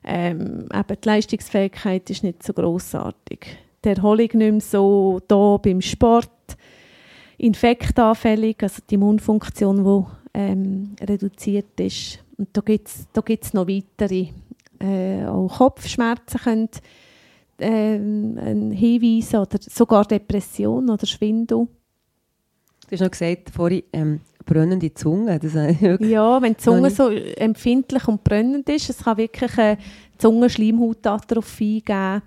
[0.04, 3.58] Ähm, die Leistungsfähigkeit ist nicht so großartig.
[3.84, 6.30] Die Erholung nicht mehr so da beim Sport.
[7.38, 12.20] Infektanfällig, also die Immunfunktion, die ähm, reduziert ist.
[12.38, 14.28] Und da gibt es da gibt's noch weitere.
[14.80, 16.70] Äh, auch Kopfschmerzen können
[17.60, 21.68] ähm, ein Hinweis oder sogar Depression oder Schwindel.
[22.88, 25.40] Du hast noch gesagt, vorhin, ähm, brennende Zunge.
[25.40, 29.78] Das ja, wenn die Zunge so empfindlich und brennend ist, es kann wirklich eine
[30.18, 32.22] Zungenschleimhautatrophie geben.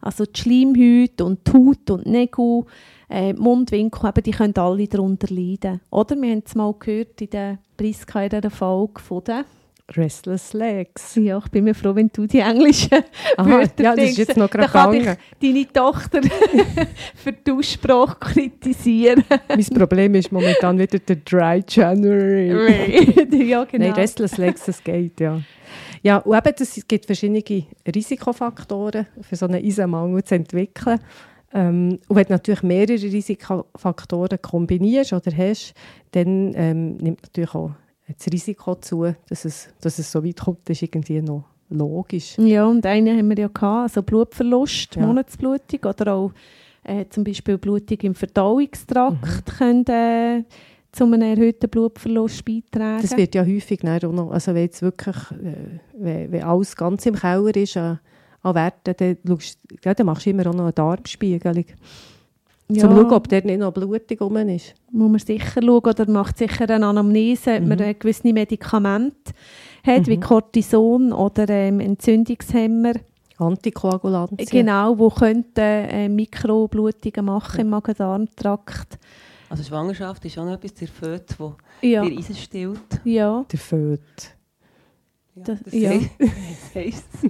[0.00, 2.64] Also die Schleimhäute und die Haut und die Nägel,
[3.08, 5.80] äh, Mundwinkel, eben, die können alle darunter leiden.
[5.90, 9.44] Oder wir haben es mal gehört in der Priska in der Folge von den
[9.90, 11.16] Restless Legs.
[11.16, 13.02] Ja, ich bin mir froh, wenn du die englischen
[13.36, 15.16] Aha, Wörter Ja, das ist jetzt noch gerade gegangen.
[15.40, 16.20] deine Tochter
[17.14, 19.24] für die Aussprache kritisieren.
[19.48, 22.48] mein Problem ist momentan wieder der Dry January.
[23.48, 23.86] ja, genau.
[23.86, 25.40] Nein, Restless Legs, das geht, ja.
[26.02, 27.42] Ja, und eben, es gibt verschiedene
[27.94, 30.98] Risikofaktoren für so einen Eisenmangel zu entwickeln.
[31.54, 35.74] Ähm, und wenn du natürlich mehrere Risikofaktoren kombinierst oder hast,
[36.12, 37.72] dann ähm, nimmt natürlich auch
[38.16, 42.36] das Risiko zu, dass es, dass es so weit kommt, ist irgendwie noch logisch.
[42.38, 45.06] Ja, und einen haben wir ja gehabt, also Blutverlust, ja.
[45.06, 46.32] Monatsblutung oder auch
[46.84, 49.52] äh, zum Beispiel Blutung im Verdauungstrakt mhm.
[49.58, 50.44] können äh,
[50.92, 53.02] zu einem erhöhten Blutverlust beitragen.
[53.02, 57.14] Das wird ja häufig noch, also wenn jetzt wirklich, äh, wenn, wenn, alles ganz im
[57.14, 57.96] Keller ist äh,
[58.42, 61.64] an Werten, dann, schaust, ja, dann machst du immer auch noch eine Darmspiegelung.
[62.74, 62.82] Ja.
[62.82, 64.74] Zum schauen, ob dort nicht noch Blutung rum ist.
[64.90, 67.72] Muss man sicher schauen oder macht sicher eine Anamnese, mhm.
[67.72, 69.32] ob man gewisse Medikamente
[69.84, 70.06] hat, mhm.
[70.06, 72.94] wie Cortison oder ähm, Entzündungshemmer.
[73.38, 74.36] Antikoagulanten.
[74.46, 77.62] Genau, wo könnten äh, Mikroblutungen machen ja.
[77.62, 78.98] im Magen-Darm-Trakt.
[79.48, 82.04] Also Schwangerschaft ist auch noch etwas, der Föt, wo ja.
[82.04, 83.00] dir Eisen stillt.
[83.04, 83.44] Ja.
[83.50, 84.00] Der Föt.
[85.34, 85.90] Ja, das, das ja.
[86.74, 87.28] heisst so.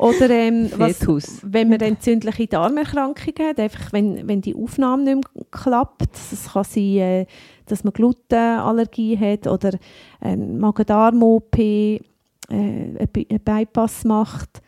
[0.00, 1.06] Oder ähm, was,
[1.42, 6.14] wenn man entzündliche Darmerkrankungen hat, einfach wenn, wenn die Aufnahme nicht mehr klappt.
[6.32, 7.26] Es kann sein, äh,
[7.66, 9.72] dass man Glutenallergie hat oder
[10.20, 12.00] ein Magen-Darm-OP, äh,
[12.48, 14.62] einen Bypass macht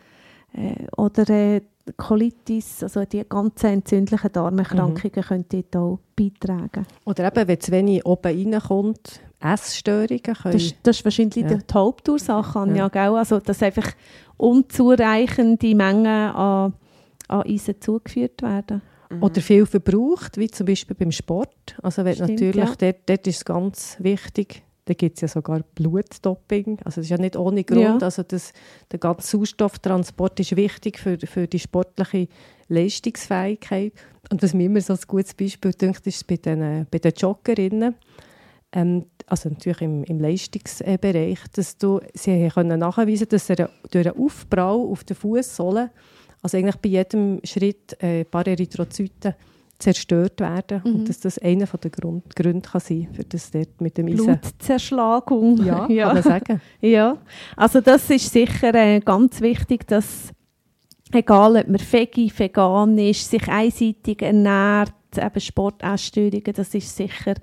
[0.52, 1.62] äh, oder äh,
[1.96, 5.22] Colitis, also die ganzen entzündlichen Darmerkrankungen mhm.
[5.22, 6.86] können dort auch beitragen.
[7.06, 10.52] Oder eben, wenn zu wenig oben reinkommt, Essstörungen können...
[10.52, 11.54] Das, das ist wahrscheinlich ja.
[11.54, 12.74] die Hauptursache, ja.
[12.74, 13.16] ja gell?
[13.16, 13.92] Also, dass einfach
[14.42, 16.74] unzureichende Mengen an,
[17.28, 18.82] an Eisen zugeführt werden.
[19.08, 19.22] Mhm.
[19.22, 21.76] Oder viel verbraucht, wie zum Beispiel beim Sport.
[21.80, 22.74] Also Stimmt, natürlich, ja.
[22.76, 26.78] dort, dort ist es ganz wichtig, da gibt es ja sogar Blutstopping.
[26.84, 27.82] Also das ist ja nicht ohne Grund.
[27.82, 27.98] Ja.
[28.00, 28.52] Also das,
[28.90, 32.26] der ganze Sauerstofftransport ist wichtig für, für die sportliche
[32.66, 33.92] Leistungsfähigkeit.
[34.28, 37.94] Und was mir immer so ein gutes Beispiel denkt, ist bei den, bei den Joggerinnen.
[38.72, 44.18] Ähm, also natürlich im, im Leistungsbereich, dass du, sie können nachweisen dass er durch einen
[44.18, 45.90] Aufprall auf der Fußsohle,
[46.42, 49.34] also eigentlich bei jedem Schritt äh, ein paar Erythrozyten
[49.78, 50.94] zerstört werden mhm.
[50.94, 54.38] und dass das einer der Grund, Gründe kann sein für das dort mit dem Eisen.
[54.38, 55.64] Blutzerschlagung.
[55.64, 56.60] Ja, ja, kann man sagen.
[56.82, 57.16] ja,
[57.56, 60.28] also das ist sicher äh, ganz wichtig, dass
[61.10, 67.34] egal ob man vegi, vegan ist, sich einseitig ernährt, eben Sportessstörungen, das ist sicher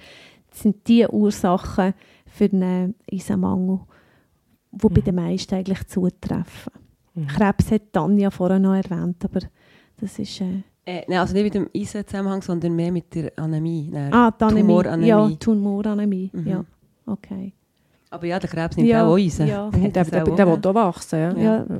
[0.61, 1.93] sind die Ursachen
[2.25, 3.79] für einen Eisenmangel,
[4.71, 4.93] die mhm.
[4.93, 6.73] bei den meisten eigentlich zutreffen.
[7.13, 7.27] Mhm.
[7.27, 9.41] Krebs hat Tanja vorher noch erwähnt, aber
[9.99, 10.41] das ist...
[10.41, 13.89] Äh, äh, nein, also nicht mit dem Eisenzusammenhang, sondern mehr mit der Anämie.
[13.91, 14.61] Nein, ah, die Anämie.
[14.61, 15.07] Tumoranämie.
[15.07, 16.47] Ja, Tumoranämie, mhm.
[16.47, 16.65] ja.
[17.05, 17.53] Okay.
[18.09, 19.47] Aber ja, der Krebs nimmt ja, auch Eisen.
[19.47, 19.69] Ja.
[19.69, 21.31] Der, der, der, der will auch wachsen, ja.
[21.37, 21.65] ja.
[21.69, 21.79] ja.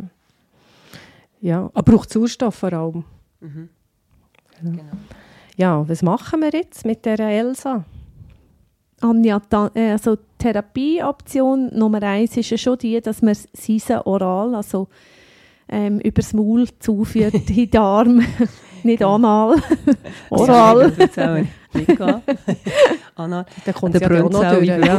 [1.41, 1.71] ja.
[1.73, 3.03] aber braucht Sauerstoff vor allem.
[3.39, 3.69] Mhm.
[4.61, 4.71] Ja.
[4.71, 4.83] Genau.
[5.55, 7.85] ja, was machen wir jetzt mit der Elsa?
[9.01, 9.41] Anja,
[9.73, 14.87] äh, also Therapieoption Nummer eins ist ja schon die, dass man Sisa oral, also
[15.67, 18.21] ähm, übers Maul zuführt, in den Darm,
[18.83, 19.55] nicht anal,
[20.29, 20.91] oral.
[23.15, 23.45] anal.
[23.65, 24.67] Da kommt der ja auch noch durch.
[24.67, 24.97] Ja.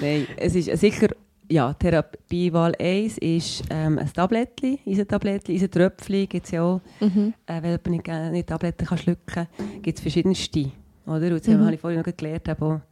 [0.00, 1.08] Nein, es ist sicher,
[1.48, 6.80] ja, Therapiewahl 1 ist ähm, ein Tablettchen, Eisentablettchen, Eisentröpfchen gibt es ja auch.
[7.00, 7.34] Mhm.
[7.46, 9.46] Äh, wenn jemand nicht, nicht Tabletten kann schlucken kann,
[9.82, 10.70] gibt es verschiedenste.
[11.06, 11.26] Oder?
[11.26, 11.64] Und jetzt mhm.
[11.64, 12.82] habe ich vorhin noch gelernt, aber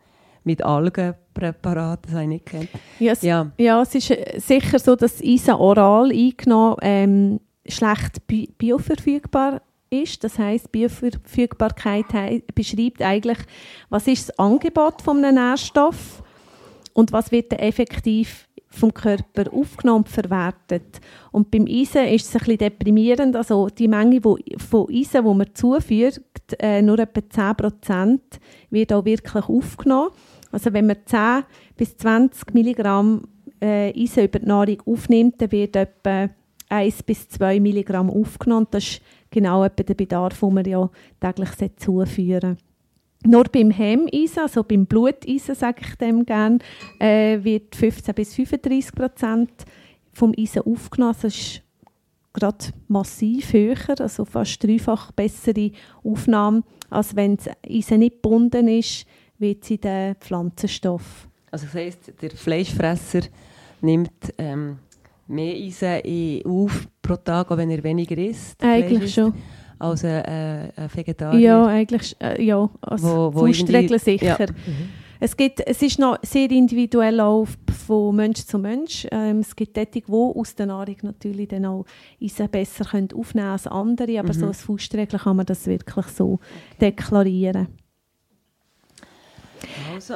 [0.44, 2.68] mit Algenpräparaten, das habe ich nicht kennt.
[2.98, 3.50] Ja, es, ja.
[3.59, 10.22] ja, es ist äh, sicher so, dass Isa oral eingenommen ähm, schlecht bi bioverfügbar ist.
[10.24, 12.07] Das heißt, Bioverfügbarkeit
[12.55, 13.38] beschreibt eigentlich,
[13.88, 16.22] was ist das Angebot von einem Nährstoff
[16.94, 21.00] und was wird effektiv vom Körper aufgenommen und verwertet.
[21.33, 23.35] Und beim Eisen ist es ein bisschen deprimierend.
[23.35, 24.38] Also die Menge von
[24.88, 26.20] Eisen, die man zuführt,
[26.59, 28.20] äh, nur etwa 10%
[28.70, 30.11] wird auch wirklich aufgenommen.
[30.50, 31.44] Also wenn man 10
[31.76, 33.22] bis 20 Milligramm
[33.60, 36.28] äh, Eisen über die Nahrung aufnimmt, dann wird etwa
[36.68, 38.68] 1 bis 2 Milligramm aufgenommen.
[38.70, 42.58] Das ist genau etwa der Bedarf, den man ja täglich zuführen
[43.26, 46.58] nur beim Hemeisen, also beim Bluteisen, sage ich dem gerne,
[46.98, 49.50] äh, wird 15 bis 35 Prozent
[50.12, 51.16] vom Eisen aufgenommen.
[51.20, 51.62] Das ist
[52.32, 59.06] gerade massiv höher, also fast dreifach bessere Aufnahme, als wenn das Eisen nicht gebunden ist
[59.40, 61.31] wie jetzt in den Pflanzenstoffen.
[61.50, 63.20] Also das heisst, der Fleischfresser
[63.81, 64.79] nimmt ähm,
[65.26, 68.62] mehr Eisen auf pro Tag, auch wenn er weniger isst.
[68.62, 69.35] Eigentlich isst, schon.
[69.79, 71.40] Als ein, äh, ein Vegetarier.
[71.40, 72.68] Ja, eigentlich äh, ja.
[72.83, 74.38] Also Wo- wo Faustregel sicher.
[74.38, 74.46] ja.
[75.22, 77.46] Es, gibt, es ist noch sehr individuell auch
[77.87, 79.07] von Mensch zu Mensch.
[79.11, 81.85] Ähm, es gibt solche, die aus der Nahrung natürlich dann auch
[82.22, 84.38] Eisen besser können aufnehmen als andere, aber Mhm.
[84.38, 86.38] so als Faustregel kann man das wirklich so
[86.81, 87.68] deklarieren.
[89.94, 90.14] Also,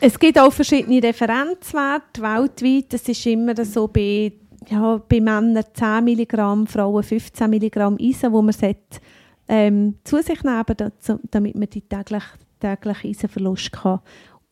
[0.00, 2.92] Es gibt auch verschiedene Referenzwerte weltweit.
[2.92, 4.32] Das ist immer so bei,
[4.68, 9.00] ja, bei Männern 10 Milligramm, Frauen 15 Milligramm Eisen, wo man sollte,
[9.48, 12.24] ähm, zu sich nehmen dazu, damit man die täglich,
[12.60, 14.00] täglichen Eisenverlust kann,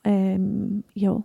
[0.04, 1.22] ähm, ja,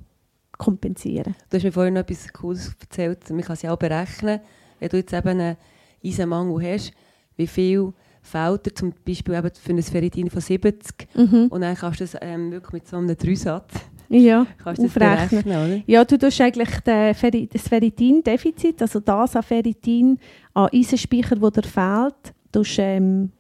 [0.58, 3.30] kompensieren du hast mir vorhin noch etwas Cooles erzählt.
[3.30, 4.40] Man kann es ja auch berechnen,
[4.80, 5.58] wenn du jetzt eben einen
[6.04, 6.94] Eisenmangel hast,
[7.36, 7.94] wie viel
[8.28, 11.48] fehlt dir zum Beispiel eben für ein Ferritin von 70 mhm.
[11.50, 13.74] und dann kannst du das ähm, wirklich mit so einem Dreisatz
[14.10, 15.44] Ja, kannst du das aufrechnen.
[15.44, 15.84] berechnen?
[15.88, 20.20] Ja, du tust eigentlich Ferri das Ferritin-Defizit, also das an Ferritin,
[20.54, 23.32] an Eisenspeicher, das dir fehlt, tust, ähm,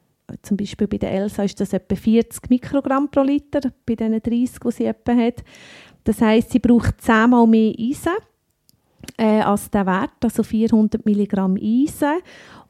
[0.41, 4.59] zum Beispiel bei der Elsa ist das etwa 40 Mikrogramm pro Liter, bei diesen 30,
[4.59, 5.43] die sie etwa hat.
[6.03, 8.13] Das heisst, sie braucht zehnmal mehr Eisen
[9.17, 12.19] äh, als der Wert, also 400 Milligramm Eisen.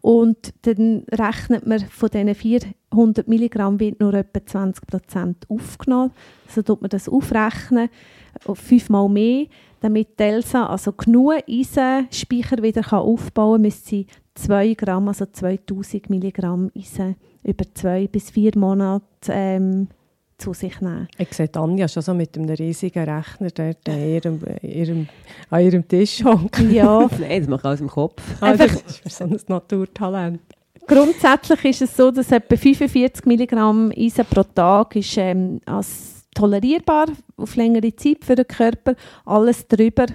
[0.02, 6.12] Und dann rechnet man, von diesen 400 Milligramm wird nur etwa 20 Prozent aufgenommen.
[6.48, 7.90] Also tut man das aufrechnen,
[8.46, 9.48] auf fünfmal mehr.
[9.82, 16.10] Damit die Elsa also genug Eisenspeicher wieder aufbauen kann, müsste sie 2 Gramm, also 2000
[16.10, 19.88] Milligramm Eisen über zwei bis vier Monate ähm,
[20.38, 21.08] zu sich nehmen.
[21.18, 25.08] Ich sehe Anja schon so mit einem riesigen Rechner dort an ihrem, ihrem,
[25.50, 26.74] an ihrem Tisch hocken.
[26.74, 28.22] Ja, Nein, das macht alles im Kopf.
[28.40, 30.42] Ah, Einfach- das ist für so ein Naturtalent.
[30.88, 37.08] Grundsätzlich ist es so, dass etwa 45 Milligramm Eisen pro Tag ist, ähm, als tolerierbar
[37.36, 38.96] auf längere Zeit für den Körper.
[39.26, 40.06] Alles darüber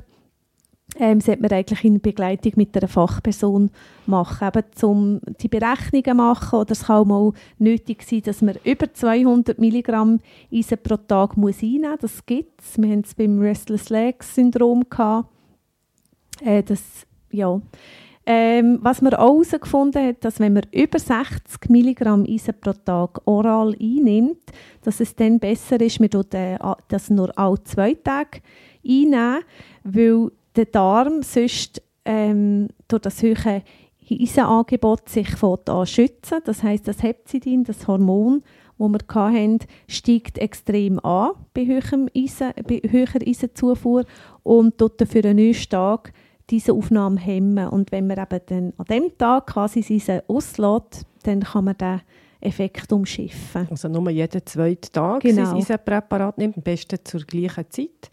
[0.99, 3.71] ähm, sollte man eigentlich in Begleitung mit einer Fachperson
[4.07, 6.61] machen, eben um die Berechnungen machen.
[6.61, 10.21] Oder es kann auch mal nötig sein, dass man über 200 Milligramm
[10.53, 12.01] Eisen pro Tag muss einnehmen muss.
[12.01, 12.79] Das gibt es.
[12.79, 15.29] Wir haben es beim Restless Legs Syndrom gehabt.
[16.45, 16.83] Äh, das,
[17.31, 17.61] ja.
[18.25, 23.21] Ähm, was man auch herausgefunden hat, dass wenn man über 60 Milligramm Eisen pro Tag
[23.25, 24.39] oral einnimmt,
[24.85, 28.41] dass es dann besser ist, man äh, das nur alle zwei Tage
[28.87, 29.41] einnehmen,
[29.83, 33.63] weil der Darm sonst ähm, durch das hohe
[34.11, 36.41] Eisenangebot sich an schützen.
[36.45, 38.43] Das heißt, das Hepzidin, das Hormon,
[38.79, 44.05] das wir hatten, steigt extrem an bei, höherem Eisen, bei höherer Eisenzufuhr
[44.43, 46.13] und tut dann für einen nächsten Tag
[46.51, 47.69] diese Aufnahme hemmen.
[47.69, 52.01] Und wenn man eben dann an dem Tag quasi Eisen auslässt, dann kann man den
[52.41, 53.69] Effekt umschiffen.
[53.71, 55.45] Also nur jeden zweiten Tag Genau.
[55.45, 58.11] sein Eisenpräparat nimmt, am besten zur gleichen Zeit.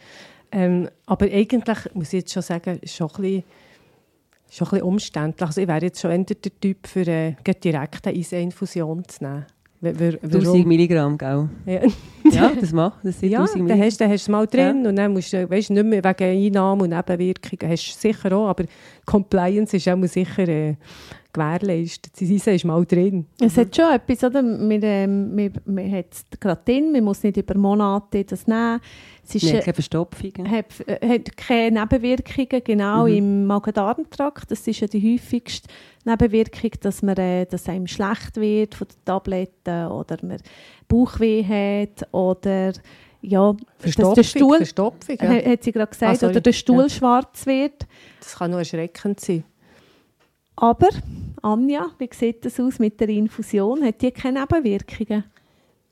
[0.51, 3.43] Ähm, aber eigentlich, muss ich jetzt schon sagen, ist schon ein bisschen,
[4.51, 5.47] schon ein bisschen umständlich.
[5.47, 9.23] Also ich wäre jetzt schon eher der Typ für äh, gleich direkt eine Eiseninfusion zu
[9.23, 9.45] nehmen.
[9.81, 10.67] Wa- 1000 warum?
[10.67, 11.49] Milligramm, gell?
[11.65, 11.81] Ja,
[12.31, 12.99] Ja, das macht.
[13.03, 15.31] Das sind ja 1000 dann hast, dann hast du es mal drin und dann musst
[15.31, 18.65] du, weißt, nicht mehr wegen Einnahmen und Nebenwirkungen, hast du sicher auch, aber
[19.05, 20.75] Compliance ist auch sicher äh,
[21.31, 22.13] gewährleistet.
[22.19, 23.25] Das Eisen ist mal drin.
[23.39, 24.41] Es hat schon etwas, oder?
[24.41, 28.79] Man, ähm, man, man hat es gerade drin, man muss nicht über Monate das nehmen.
[29.27, 30.31] Es ist, Nee, äh, keine Verstopfung.
[30.49, 33.13] hat, äh, hat keine Nebenwirkungen, genau Mhm.
[33.13, 34.49] im Magen-Darm-Trakt.
[34.49, 35.67] Das ist ja die häufigste
[36.03, 40.37] Nebenwirkung, dass, man, äh, dass einem schlecht wird von den Tabletten oder man
[40.87, 42.73] Bauchweh hat oder
[43.21, 45.27] ja, dass Verstopfung, der Stuhl, Verstopfung ja.
[45.29, 46.89] ha- hat sie gerade gesagt, Ah, oder der Stuhl Ja.
[46.89, 47.85] schwarz wird.
[48.21, 49.43] Das kann nur erschreckend sein.
[50.61, 50.89] Aber,
[51.41, 53.81] Anja, wie sieht das aus mit der Infusion?
[53.81, 55.23] Hat die keine Nebenwirkungen?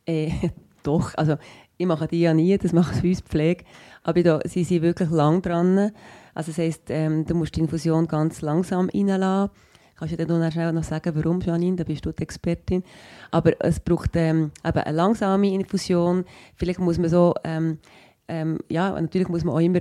[0.05, 0.29] Äh,
[0.83, 1.37] doch, also
[1.77, 3.63] ich mache die ja nie, das macht für uns Pflege.
[4.03, 5.93] Aber da, sie sind wirklich lang dran.
[6.33, 9.51] Also das heisst, ähm, du musst die Infusion ganz langsam reinlassen.
[9.95, 11.77] Kannst du dir dann schnell noch sagen, warum, Janine?
[11.77, 12.83] Da bist du die Expertin.
[13.31, 16.25] Aber es braucht ähm, eben eine langsame Infusion.
[16.57, 17.79] Vielleicht muss man so, ähm,
[18.27, 19.79] ähm, ja, natürlich muss man auch immer,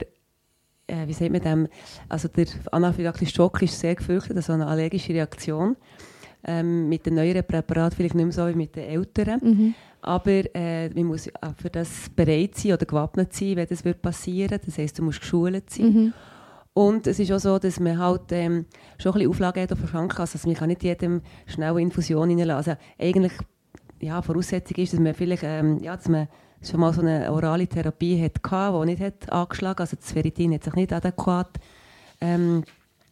[0.86, 1.68] äh, wie sagt man dem,
[2.08, 5.76] also der anaphylaktische Schock ist sehr gefürchtet, also eine allergische Reaktion.
[6.48, 9.40] Ähm, mit den neueren Präparaten vielleicht nicht mehr so wie mit den älteren.
[9.42, 9.74] Mhm.
[10.00, 14.00] Aber äh, man muss auch für das bereit sein oder gewappnet sein, wenn das wird
[14.00, 15.86] passieren Das heisst, du musst geschult sein.
[15.86, 16.12] Mhm.
[16.72, 18.66] Und es ist auch so, dass man halt ähm,
[18.98, 20.34] schon ein bisschen Auflagen hat auf der Krankenkasse.
[20.34, 22.72] Also man kann nicht jedem schnell eine Infusion reinlassen.
[22.72, 23.32] Also eigentlich,
[24.00, 26.28] ja, Voraussetzung ist, dass man vielleicht, ähm, ja, dass man
[26.66, 30.54] schon mal so eine orale Therapie hat gehabt, die nicht hat angeschlagen Also das Ferritin
[30.54, 31.58] hat sich nicht adäquat
[32.20, 32.64] ähm,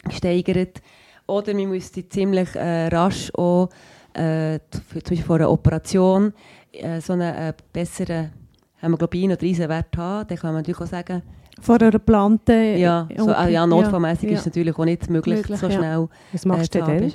[0.05, 0.83] gesteigert.
[1.27, 3.69] Oder man müsste ziemlich äh, rasch auch,
[4.13, 6.33] äh, für, zum Beispiel vor einer Operation,
[6.73, 8.31] äh, so einen äh, besseren
[8.77, 11.23] Hämoglobin oder Eisenwert haben, dann kann man natürlich auch sagen,
[11.61, 12.77] Vor einer geplanten...
[12.77, 14.35] ja, so, ah, ja notfallmässig ja.
[14.35, 15.73] ist es natürlich auch nicht möglich, Möglich, so ja.
[15.73, 17.13] schnell Was machst äh, du denn?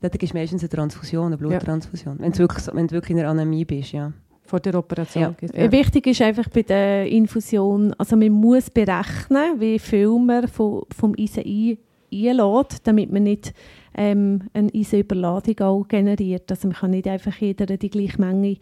[0.00, 2.18] Dann ist meistens eine Transfusion, eine Bluttransfusion.
[2.18, 4.12] Wenn, du wirklich, wenn du wirklich in einer Anämie bist, ja.
[4.52, 5.34] Vor der Operation?
[5.40, 5.48] Ja.
[5.54, 10.82] Äh, Wichtig ist einfach bei der Infusion, also man muss berechnen, wie viel man von,
[10.94, 11.78] vom Eisen ein,
[12.12, 13.54] einlädt, damit man nicht
[13.96, 16.50] ähm, eine Eisenüberladung auch generiert.
[16.50, 18.58] Also man kann nicht einfach jeder die gleiche Menge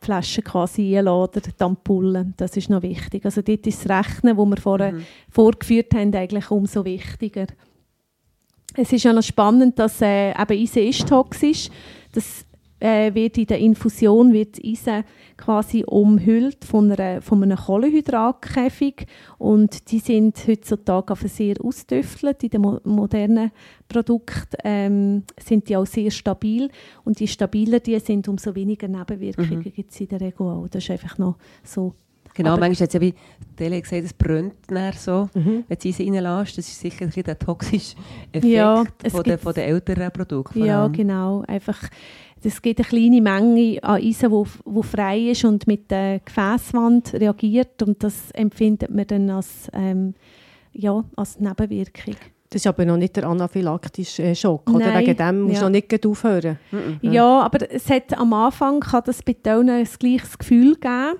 [0.00, 2.34] Flaschen quasi einladen, die Ampullen.
[2.36, 3.24] Das ist noch wichtig.
[3.24, 5.04] Also dort ist das Rechnen, das wir vorher Mhm.
[5.30, 7.46] vorgeführt haben, eigentlich umso wichtiger.
[8.74, 11.68] Es ist ja noch spannend, dass äh, eben Eisen ist toxisch.
[12.10, 12.44] Das
[12.80, 15.04] äh, wird in der Infusion wird das Eisen
[15.36, 19.06] quasi umhüllt von, einer, von einem Kohlenhydratkäfig
[19.38, 22.42] und die sind heutzutage einfach sehr ausdüftelt.
[22.42, 23.50] In den mo modernen
[23.88, 26.68] Produkten ähm, sind die auch sehr stabil
[27.04, 29.72] und je stabiler die sind, umso weniger Nebenwirkungen Mhm.
[29.72, 30.68] gibt es in der Regel auch.
[30.70, 31.94] Das ist einfach noch so.
[32.34, 33.14] Genau, Aber- manchmal hat es ja wie
[33.56, 35.64] Tele gesagt, es brennt dann so, Mhm.
[35.66, 36.58] wenn du Eisen reinlässt.
[36.58, 37.96] Das ist sicher ein der toxische
[38.30, 40.64] Effekt Ja, es von, gibt- von den älteren Produkten.
[40.64, 41.42] Ja, genau.
[41.48, 41.80] Einfach,
[42.44, 47.14] es gibt eine kleine Menge an Eisen, wo, wo frei ist und mit der Gefäßwand
[47.14, 50.14] reagiert und das empfindet man dann als, ähm,
[50.72, 52.16] ja, als Nebenwirkung.
[52.50, 54.86] Das ist aber noch nicht der anaphylaktische äh, Schock, oder?
[54.86, 55.62] Nein, Wegen dem musst du ja.
[55.64, 56.58] noch nicht aufhören.
[57.02, 61.18] Ja, aber es hat am Anfang kann das bei Tönen ein gleiches Gefühl geben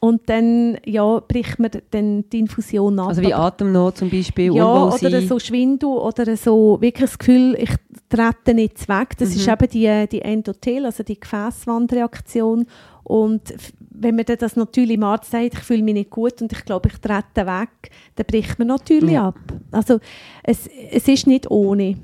[0.00, 3.08] und dann ja, bricht man dann die Infusion ab.
[3.08, 7.70] Also wie Atemnot zum Beispiel, ja, oder so Schwindel oder so wirklich das Gefühl, ich
[8.10, 9.16] trete nicht weg.
[9.18, 9.36] Das Mhm.
[9.36, 12.66] ist eben die, die Endothel, also die Gefäßwandreaktion.
[13.04, 13.54] Und
[13.90, 16.64] wenn man dann das natürlich im Arzt sagt, ich fühle mich nicht gut und ich
[16.64, 19.28] glaube, ich trete weg, dann bricht man natürlich Ja.
[19.28, 19.38] ab.
[19.72, 19.98] Also
[20.42, 21.96] es, es ist nicht ohne.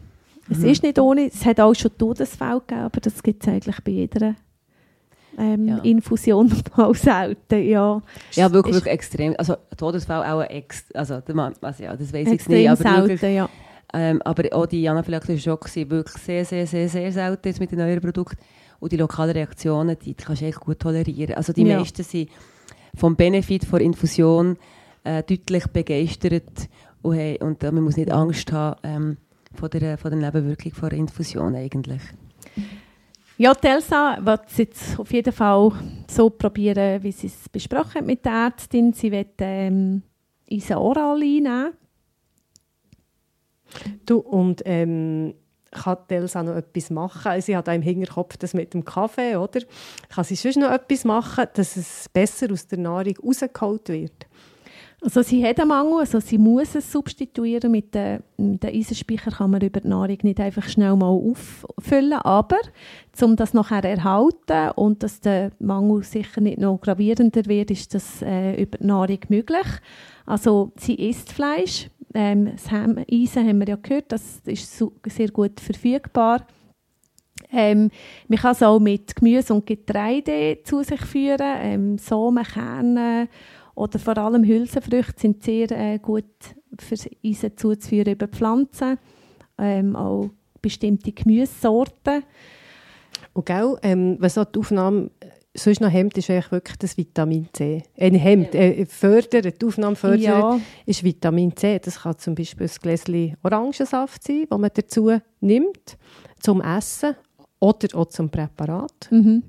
[0.50, 0.64] Es Mhm.
[0.68, 1.26] ist nicht ohne.
[1.26, 4.34] Es hat auch schon Todesfälle gegeben, aber das gibt es eigentlich bei jeder
[5.38, 5.78] ähm, Ja.
[5.78, 7.62] Infusion auch selten.
[7.68, 8.00] Ja,
[8.32, 9.34] Ja, wirklich, Ist- wirklich extrem.
[9.36, 13.08] Also Todesfall auch ein ex also, also ja, das weiß ich jetzt nicht, aber selten,
[13.08, 13.48] wirklich, ja.
[13.92, 17.70] Ähm, aber auch die anaphylaktischen Schocks sind wirklich sehr, sehr, sehr, sehr selten jetzt mit
[17.70, 18.36] den neuen Produkten.
[18.78, 21.34] Und die lokalen Reaktionen, die, die kannst du echt gut tolerieren.
[21.34, 21.78] Also die Ja.
[21.78, 22.28] meisten sind
[22.94, 24.56] vom Benefit der Infusion
[25.04, 26.68] äh, deutlich begeistert
[27.02, 29.16] und, haben, und äh, man muss nicht Angst haben ähm,
[29.54, 32.02] von, der, von der Nebenwirkung von der Infusion eigentlich.
[33.38, 35.72] Ja, die Elsa wird es jetzt auf jeden Fall
[36.08, 38.92] so probieren, wie sie es besprochen hat mit der Ärztin.
[38.94, 40.02] Sie wird ähm,
[40.48, 41.72] Isa Oral einnehmen.
[44.04, 45.34] Du, und ähm,
[45.70, 47.40] kann die Elsa noch etwas machen?
[47.40, 49.60] Sie hat auch im Hinterkopf das mit dem Kaffee, oder?
[50.08, 54.26] Kann sie sonst noch etwas machen, dass es besser aus der Nahrung rausgeholt wird?
[55.02, 57.70] Also sie hat einen Mangel, also sie muss es substituieren.
[57.70, 62.58] Mit den Eisenspeicher kann man über die Nahrung nicht einfach schnell mal auffüllen, aber
[63.20, 67.94] um das nachher zu erhalten und dass der Mangel sicher nicht noch gravierender wird, ist
[67.94, 69.66] das äh, über die Nahrung möglich.
[70.24, 71.88] Also sie isst Fleisch.
[72.14, 76.46] Ähm, das Eisen haben wir ja gehört, das ist sehr gut verfügbar.
[77.52, 77.90] Ähm,
[78.28, 81.56] man kann es auch mit Gemüse und Getreide zu sich führen.
[81.60, 83.28] Ähm, Samen, Kerne
[83.74, 86.24] oder vor allem Hülsenfrüchte sind sehr äh, gut
[86.78, 88.98] für Eisen zuzuführen über Pflanzen.
[89.58, 90.30] Ähm, auch
[90.60, 92.24] bestimmte Gemüsesorten.
[93.32, 95.10] Und gell, ähm, was auch die Aufnahme
[95.56, 97.82] sonst noch hemmt, ist eigentlich wirklich das Vitamin C.
[97.96, 101.78] Äh, nicht hemmt, äh, fördert, die Aufnahme fördert, Ja, ist Vitamin C.
[101.78, 105.96] Das kann zum Beispiel ein Gläschen Orangensaft sein, das man dazu nimmt,
[106.40, 107.16] zum Essen
[107.60, 109.08] oder auch zum Präparat.
[109.10, 109.42] mhm.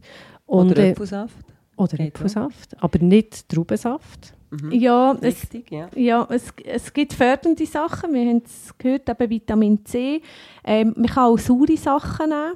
[0.46, 1.36] Und, Oder äh, Apfelsaft.
[1.76, 2.20] oder Geht auch.
[2.20, 4.34] Apfelsaft, aber nicht Traubensaft.
[4.50, 4.72] Mhm.
[4.72, 5.90] ja es, Richtig, ja.
[5.94, 8.14] Ja, es, es gibt fördernde Sachen.
[8.14, 10.22] Wir haben es gehört, eben Vitamin C.
[10.64, 12.54] Ähm, man kann auch saure Sachen nehmen.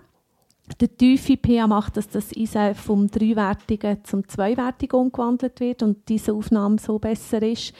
[0.79, 6.33] Der tiefe pH macht, dass das Eisen vom dreiwertigen zum zweiwertigen umgewandelt wird und diese
[6.33, 7.73] Aufnahme so besser ist.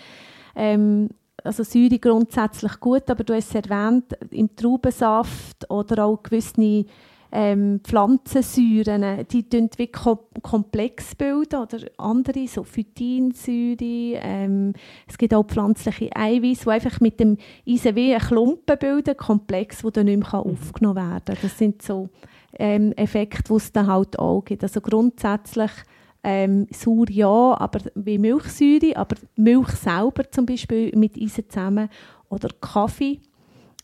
[0.55, 1.09] Ähm,
[1.43, 6.85] also Säure grundsätzlich gut, aber du hast es erwähnt, im Traubensaft oder auch gewisse
[7.31, 13.77] ähm, Pflanzensäuren, die bilden wie kom komplex bilden oder andere, so Phytinsäure.
[14.21, 14.73] Ähm,
[15.07, 17.37] es gibt auch pflanzliche Eiweiß, die einfach mit dem
[17.67, 21.37] Eisen wie einen Klumpen bilden, komplex, der dann nicht mehr aufgenommen werden kann.
[21.41, 22.09] Das sind so
[22.59, 24.63] ähm, Effekte, die es dann halt auch gibt.
[24.63, 25.71] Also grundsätzlich
[26.23, 31.89] ähm, sauer ja, aber wie Milchsäure, aber Milch selber zum Beispiel mit Eisen zusammen
[32.29, 33.19] oder Kaffee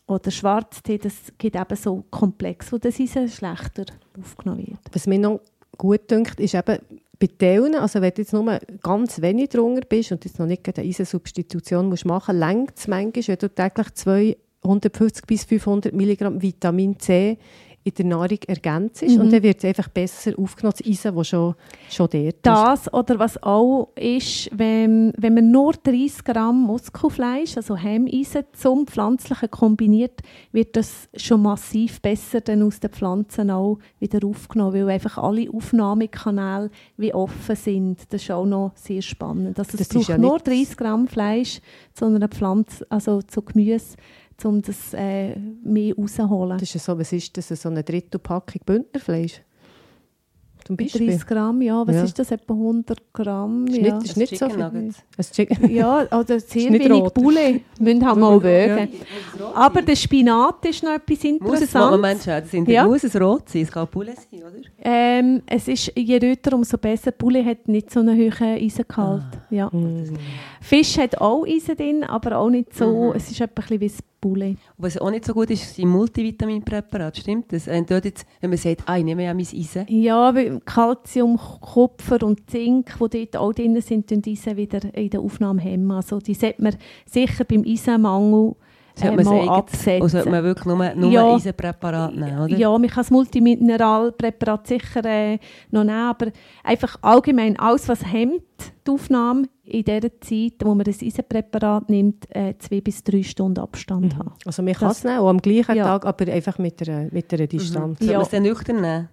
[0.06, 3.86] oder Schwarztee, das gibt eben so Komplex, wo das Eisen schlechter
[4.18, 4.80] aufgenommen wird.
[4.92, 5.40] Was mir noch
[5.76, 6.78] gut dünkt, ist eben
[7.18, 10.66] bei Teilen, also wenn du jetzt nur ganz wenig drunter bist und jetzt noch nicht
[10.68, 16.98] eine Eisensubstitution musst machen längt es manchmal, wenn du täglich 250 bis 500 Milligramm Vitamin
[16.98, 17.38] C
[17.88, 19.16] in der Nahrung ergänzt ist.
[19.16, 19.20] Mhm.
[19.22, 21.54] Und dann wird es einfach besser aufgenommen, das Eisen, das schon,
[21.90, 22.38] schon dort ist.
[22.42, 28.86] Das oder was auch ist, wenn, wenn man nur 30 Gramm Muskelfleisch, also Hemmeisen, zum
[28.86, 30.20] Pflanzlichen kombiniert,
[30.52, 35.48] wird das schon massiv besser dann aus den Pflanzen auch wieder aufgenommen, weil einfach alle
[35.98, 38.12] Aufnahmekanäle wie offen sind.
[38.12, 39.58] Das ist auch noch sehr spannend.
[39.58, 41.60] Also es Das ist braucht ja nur nicht- 30 Gramm Fleisch
[41.94, 43.96] zu einer Pflanze, also zu Gemüse,
[44.44, 45.34] um das äh,
[45.64, 46.58] mehr rauszuholen.
[46.58, 49.42] Das ist ja so, was ist das, so eine Drittelpackung Bündnerfleisch?
[50.64, 51.06] Zum Beispiel.
[51.06, 51.86] 30 Gramm, ja.
[51.86, 52.04] Was Ja.
[52.04, 52.30] ist das?
[52.30, 53.66] Etwa 100 Gramm?
[53.68, 53.82] Ist ja.
[53.82, 54.58] nicht, ist Das nicht so viel.
[54.58, 55.02] Nuggets.
[55.16, 55.70] Ein Chicken.
[55.74, 57.14] Ja, oder sehr Ist wenig rot.
[57.14, 57.60] Bulle.
[57.80, 58.88] Müssen halt mal wägen.
[59.38, 59.52] Ja.
[59.54, 61.90] Aber der Spinat ist noch etwas Muss es, interessant.
[61.92, 62.86] Moment, das sind, Ja.
[62.86, 63.62] muss es rot sein?
[63.62, 64.60] Es kann Bulle sein, oder?
[64.82, 67.12] Ähm, es ist, je röter, umso besser.
[67.12, 68.32] Bulle hat nicht so einen hohen
[68.62, 69.22] Eisengehalt.
[69.22, 69.46] Ah.
[69.48, 69.68] Ja.
[69.70, 70.18] Mm.
[70.60, 73.10] Fisch hat auch Eisen drin, aber auch nicht so.
[73.10, 73.16] Mhm.
[73.16, 74.48] Es ist etwa ein bisschen wie das Bulle.
[74.48, 77.66] Und was auch nicht so gut ist, sind Multivitaminpräparate, stimmt das?
[77.66, 79.86] Wenn, dort jetzt, wenn man sagt, ah, ich nehme ja mein Eisen.
[79.88, 85.10] Ja, weil Calcium, Kupfer und Zink, die dort auch drin sind, tun Eisen wieder in
[85.10, 85.90] der Aufnahme hemmen.
[85.90, 88.54] Also die sollte man sicher beim Eisenmangel
[88.98, 90.00] Sollte äh, man es mal absetzen.
[90.02, 91.34] Oder sollte man wirklich nur, nur Ja.
[91.34, 92.56] Eisenpräparat nehmen, oder?
[92.56, 95.38] Ja, man kann das Multimineralpräparat sicher äh,
[95.70, 96.26] noch nehmen, aber
[96.64, 98.42] einfach allgemein alles, was hemmt
[98.86, 103.60] die Aufnahme in der Zeit, wo man das Eisenpräparat nimmt, äh, zwei bis drei Stunden
[103.60, 104.32] Abstand haben.
[104.46, 105.84] Also man kann es nehmen, auch am gleichen Ja.
[105.84, 107.98] Tag, aber einfach mit einer, mit einer Distanz.
[107.98, 108.18] Sollte Ja.
[108.18, 109.08] man es dann nüchtern nehmen?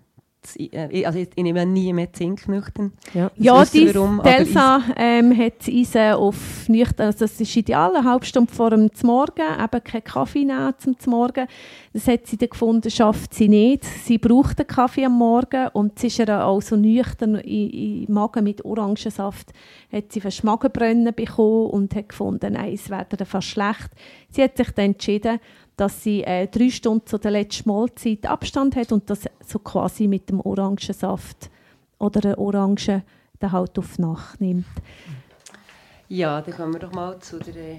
[0.58, 2.94] Äh, ich- Also ich, ich nehme nie mehr Zink nüchtern.
[3.14, 3.32] Ja.
[3.36, 3.86] Das Ja, die
[4.24, 8.90] Delsa ähm, hat Eisen auf nüchtern, also das ist ideal, eine halbe Stunde vor dem
[9.04, 11.48] Morgen, eben keinen Kaffee nehmen zum Morgen.
[11.94, 13.84] Das hat sie dann gefunden, schafft sie nicht.
[13.86, 18.44] Sie braucht den Kaffee am Morgen und sie ist ja auch so nüchtern im Magen
[18.44, 19.52] mit Orangensaft.
[19.92, 23.90] Hat sie fast Magenbrennen bekommen und hat gefunden, nein, es wäre ihr fast schlecht.
[24.30, 25.40] Sie hat sich dann entschieden,
[25.78, 30.08] dass sie äh, drei Stunden zu der letzten Mahlzeit Abstand hat und das so quasi
[30.08, 31.50] mit dem Orangensaft
[32.00, 33.02] oder der Orange
[33.42, 34.66] den halt auf Nacht nimmt.
[36.08, 37.78] Ja, dann kommen wir doch mal zu der,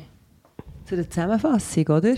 [0.84, 2.14] zu der Zusammenfassung, oder?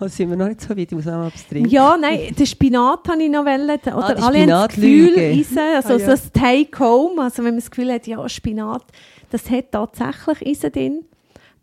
[0.00, 0.78] Oder sind wir noch nicht so weit?
[0.78, 1.70] Ich muss auch mal etwas trinken.
[1.70, 3.70] Ja, nein, den Spinat habe ich noch wollen.
[3.70, 5.16] Oder Ah, alle haben das Gefühl.
[5.16, 6.06] Eisen, also Ah, ja.
[6.06, 8.82] das Take-Home, also wenn man das Gefühl hat, ja, Spinat,
[9.30, 11.04] das hat tatsächlich Eisen drin.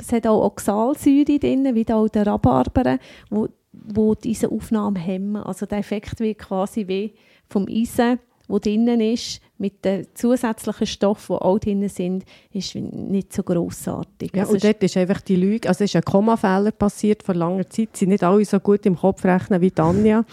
[0.02, 2.98] Das hat auch Oxalsäure drin, wie auch der Rhabarber,
[3.30, 5.38] wo, wo diese Aufnahme hemmen.
[5.38, 7.14] Also der Effekt wird quasi wie
[7.48, 13.32] vom Eisen, wo drinnen ist, mit den zusätzlichen Stoffen, die auch drin sind, ist nicht
[13.32, 14.32] so grossartig.
[14.34, 17.36] Ja, Also und dort ist einfach die Lüge, also es ist ein Kommafehler passiert vor
[17.36, 20.26] langer Zeit, sie sind nicht alle so gut im Kopf rechnen wie Tanja.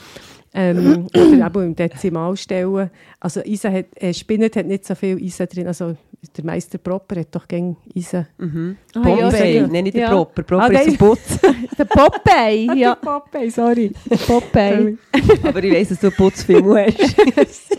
[0.54, 2.90] Ähm, oder eben im Dezimalstellen.
[3.20, 5.94] Also Eisen hat, äh, Spinat hat nicht so viel Eisen drin, also
[6.36, 8.26] der Meister Proper hat doch gegen Eisen.
[8.38, 8.76] Mhm.
[8.94, 9.72] Ah, ja, Bombay, stimmt.
[9.72, 10.10] nenne ich den Ja.
[10.10, 10.42] Proper.
[10.42, 10.88] Proper Ah, ist nein.
[10.88, 11.38] zum Putzen.
[11.78, 13.92] Der Popeye, ja, Popeye, sorry.
[14.26, 14.98] Popeye.
[15.44, 17.76] Aber ich weiss, dass du Putzfilm hast.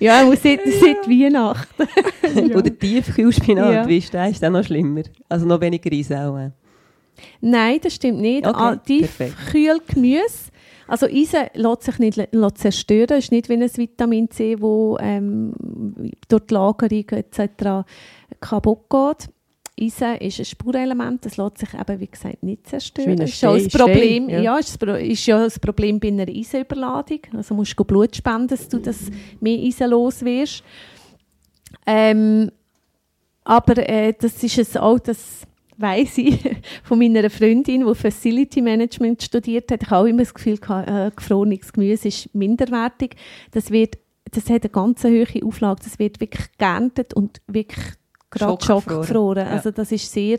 [0.00, 1.86] Ja, muss seit, seit Weihnachten.
[2.56, 3.88] Oder Tiefkühlspinat, Ja.
[3.88, 4.28] wie ist der?
[4.28, 5.02] Ist der noch schlimmer?
[5.28, 6.50] Also noch weniger Eis auch.
[7.40, 8.44] Nein, das stimmt nicht.
[8.44, 8.74] Okay, Ah.
[8.74, 10.50] Tiefkühlgemüse.
[10.86, 13.18] Also Eisen lässt sich nicht lässt zerstören.
[13.18, 15.52] Es ist nicht wie ein Vitamin C, das ähm,
[16.28, 17.86] durch die Lagerung etc.
[18.40, 19.28] kaputt geht.
[19.80, 23.20] Eisen ist ein Spurelement, das lässt sich eben, wie gesagt, nicht zerstören.
[23.20, 24.40] Ist ein ist, Problem, Stein, ja.
[24.40, 24.58] ja.
[24.58, 27.20] ist, ist ja das Problem bei einer Eisenüberladung.
[27.36, 29.10] Also musst du Blut spenden, dass du das
[29.40, 30.62] mehr Eisen los wirst.
[31.86, 32.50] Ähm,
[33.42, 35.44] aber äh, das ist es auch, das
[35.76, 36.38] weiss ich
[36.82, 39.82] von meiner Freundin, die Facility Management studiert hat.
[39.82, 43.16] Ich habe auch immer das Gefühl, äh, gefrorenes Gemüse ist minderwertig.
[43.50, 43.98] Das, wird,
[44.30, 45.80] das hat eine ganz hohe Auflage.
[45.84, 47.84] Das wird wirklich geerntet und wirklich
[48.30, 48.82] gerade Schockgefroren.
[48.82, 49.46] schockgefroren.
[49.46, 49.52] Ja.
[49.52, 50.38] Also das ist sehr,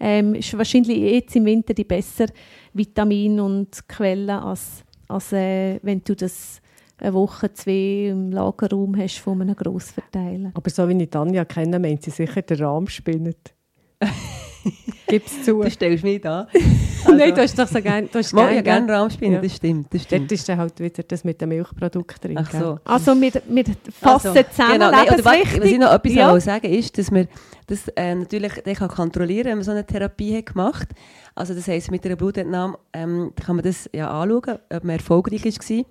[0.00, 2.28] ähm, ist wahrscheinlich jetzt im Winter die bessere
[2.72, 6.60] Vitamin- und Quelle, als, als äh, wenn du das
[6.98, 10.52] eine Woche, zwei im Lagerraum hast von einem Grossverteiler.
[10.54, 13.54] Aber so wie ich Tanja kenne, meint sie sicher den Rahmspinat.
[15.06, 15.62] Gib's zu.
[15.62, 16.48] Du stellst mich da.
[17.08, 18.08] Nein, du hast doch so gerne.
[18.08, 18.94] Du hast Mal, gern, ja, gerne gell?
[18.96, 19.48] Rahmspinat, Ja.
[19.48, 19.86] das stimmt.
[19.92, 20.32] Das Dort stimmt.
[20.32, 22.38] ist dann halt wieder das mit dem Milchprodukt drin.
[22.38, 22.78] Ach so.
[22.84, 26.40] Also wir, wir fassen Also, zusammen, genau, nein, oder was, was ich noch etwas Ja.
[26.40, 27.28] sagen ist, dass man
[27.66, 30.88] das äh, natürlich den kann kontrollieren wenn man so eine Therapie hat gemacht
[31.34, 35.44] Also das heisst, mit einer Blutentnahme ähm, kann man das ja anschauen, ob man erfolgreich
[35.44, 35.84] war.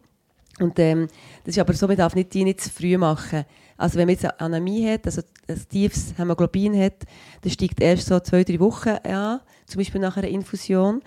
[0.59, 1.07] Und ähm,
[1.45, 3.45] das ist aber so, man darf nicht die nicht zu früh machen.
[3.77, 7.03] Also wenn man jetzt eine Anämie hat, also ein tiefes Hämoglobin hat,
[7.41, 11.01] das steigt erst so zwei, drei Wochen an, zum Beispiel nach einer Infusion.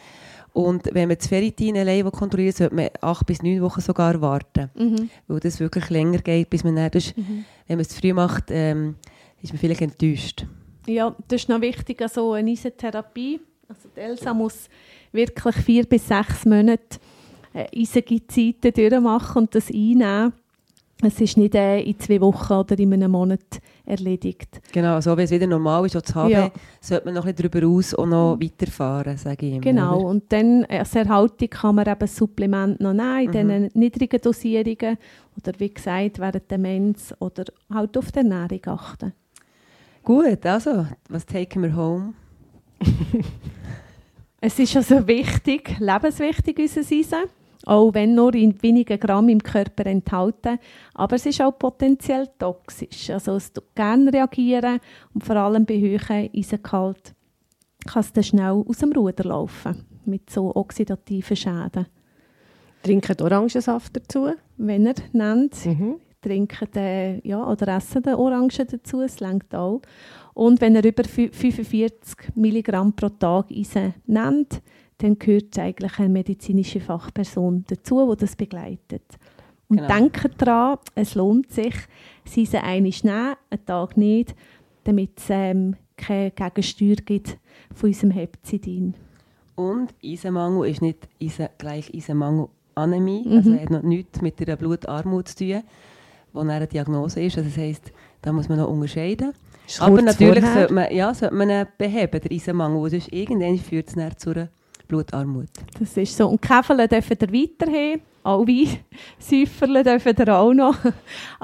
[0.52, 4.70] Und wenn man das Ferritin allein kontrolliert, sollte man acht bis neun Wochen sogar warten
[4.74, 5.10] Mhm.
[5.28, 7.44] weil das wirklich länger geht, bis man dann, das Mhm.
[7.66, 8.94] wenn man es zu früh macht, ähm,
[9.42, 10.46] ist man vielleicht enttäuscht.
[10.86, 13.40] Ja, das ist noch wichtig, also eine Eisentherapie.
[13.68, 14.68] Also die Elsa muss
[15.12, 16.98] wirklich vier bis sechs Monate
[17.52, 20.32] äh, eisige Zeiten durchmachen und das einnehmen.
[21.02, 24.62] Es ist nicht äh, in zwei Wochen oder in einem Monat erledigt.
[24.72, 26.50] Genau, so wie es wieder normal ist, auch zu haben, Ja.
[26.80, 29.60] sollte man noch ein bisschen darüber aus und noch weiterfahren, sage ich immer.
[29.60, 30.06] Genau, oder?
[30.06, 33.52] und dann als Erhaltung kann man eben Supplement noch nehmen, in Mhm.
[33.68, 34.96] diesen niedrigen Dosierungen
[35.36, 39.12] oder wie gesagt, während der Mens oder halt auf die Ernährung achten.
[40.02, 42.14] Gut, also, was taken wir home?
[44.40, 47.28] Es ist also wichtig, lebenswichtig, unser Eisen,
[47.66, 50.58] auch wenn nur in wenigen Gramm im Körper enthalten,
[50.94, 53.10] aber es ist auch potenziell toxisch.
[53.10, 54.80] Also es gerne reagieren
[55.12, 57.14] und vor allem bei hohem Eisengehalt
[57.86, 61.86] kann es dann schnell aus dem Ruder laufen mit so oxidativen Schäden.
[62.82, 64.30] Trinken Orangensaft dazu.
[64.56, 65.96] Wenn er nennt, Mhm.
[66.22, 69.80] trinken den, ja, oder essen den Orangen dazu, es lenkt auch.
[70.34, 74.60] Und wenn er über fü- 45 Milligramm pro Tag Eisen nennt,
[74.98, 79.02] dann gehört eigentlich eine medizinische Fachperson dazu, die das begleitet.
[79.68, 79.88] Und Genau.
[79.94, 81.74] denkt daran, es lohnt sich,
[82.24, 84.34] Eisen einmal nehmen, einen Tag nicht,
[84.84, 87.36] damit es ähm, keine Gegensteuer gibt
[87.74, 88.94] von unserem Hepzidin.
[89.56, 93.32] Und Eisenmangel ist nicht Eisen, gleich Eisenmangelanämie, Mhm.
[93.36, 95.62] also er hat noch nichts mit der Blutarmut zu tun,
[96.32, 97.36] wo eine Diagnose ist.
[97.38, 97.92] Also das heisst,
[98.22, 99.32] da muss man noch unterscheiden.
[99.80, 100.54] Aber natürlich vorher.
[100.68, 104.48] sollte man, ja, sollte man beheben, den Eisenmangel, weil sonst irgendwann führt es zu einer
[104.88, 105.48] Blutarmut.
[105.78, 106.28] Das ist so.
[106.28, 108.00] Und Käferle dürfen ihr weiterhin.
[108.22, 108.78] Auch Wein.
[109.18, 110.76] Säuferle dürfen ihr auch noch.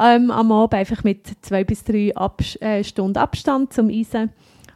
[0.00, 4.30] ähm, am Abend einfach mit zwei bis drei Abs äh, Stunden Abstand zum Eisen.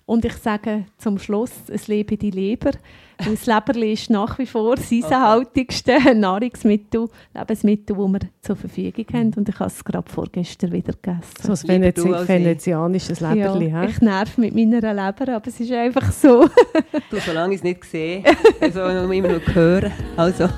[0.06, 2.70] Und ich sage zum Schluss, es lebe die Leber.
[3.18, 9.34] Das Leberli ist nach wie vor das eisenhaltigste Nahrungsmittel, Lebensmittel, das wir zur Verfügung haben.
[9.34, 11.56] Und ich habe es gerade vorgestern wieder gegessen.
[11.56, 11.96] So ein ich.
[12.28, 13.70] venezianisches Leberli.
[13.70, 16.48] ja, ich nerv mit meiner Leber, aber es ist einfach so.
[17.10, 18.22] Du, solange ich es nicht sehe,
[18.60, 19.92] also immer nur hören.
[20.16, 20.48] Also,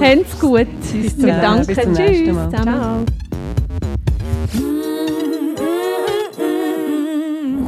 [0.00, 0.66] Habt's gut.
[0.82, 1.40] Tschüss Wir zusammen.
[1.40, 1.66] danken.
[1.66, 2.34] Bis zum nächsten Tschüss.
[2.34, 2.50] Mal.
[2.50, 3.06] zusammen.
[4.50, 5.23] Ciao.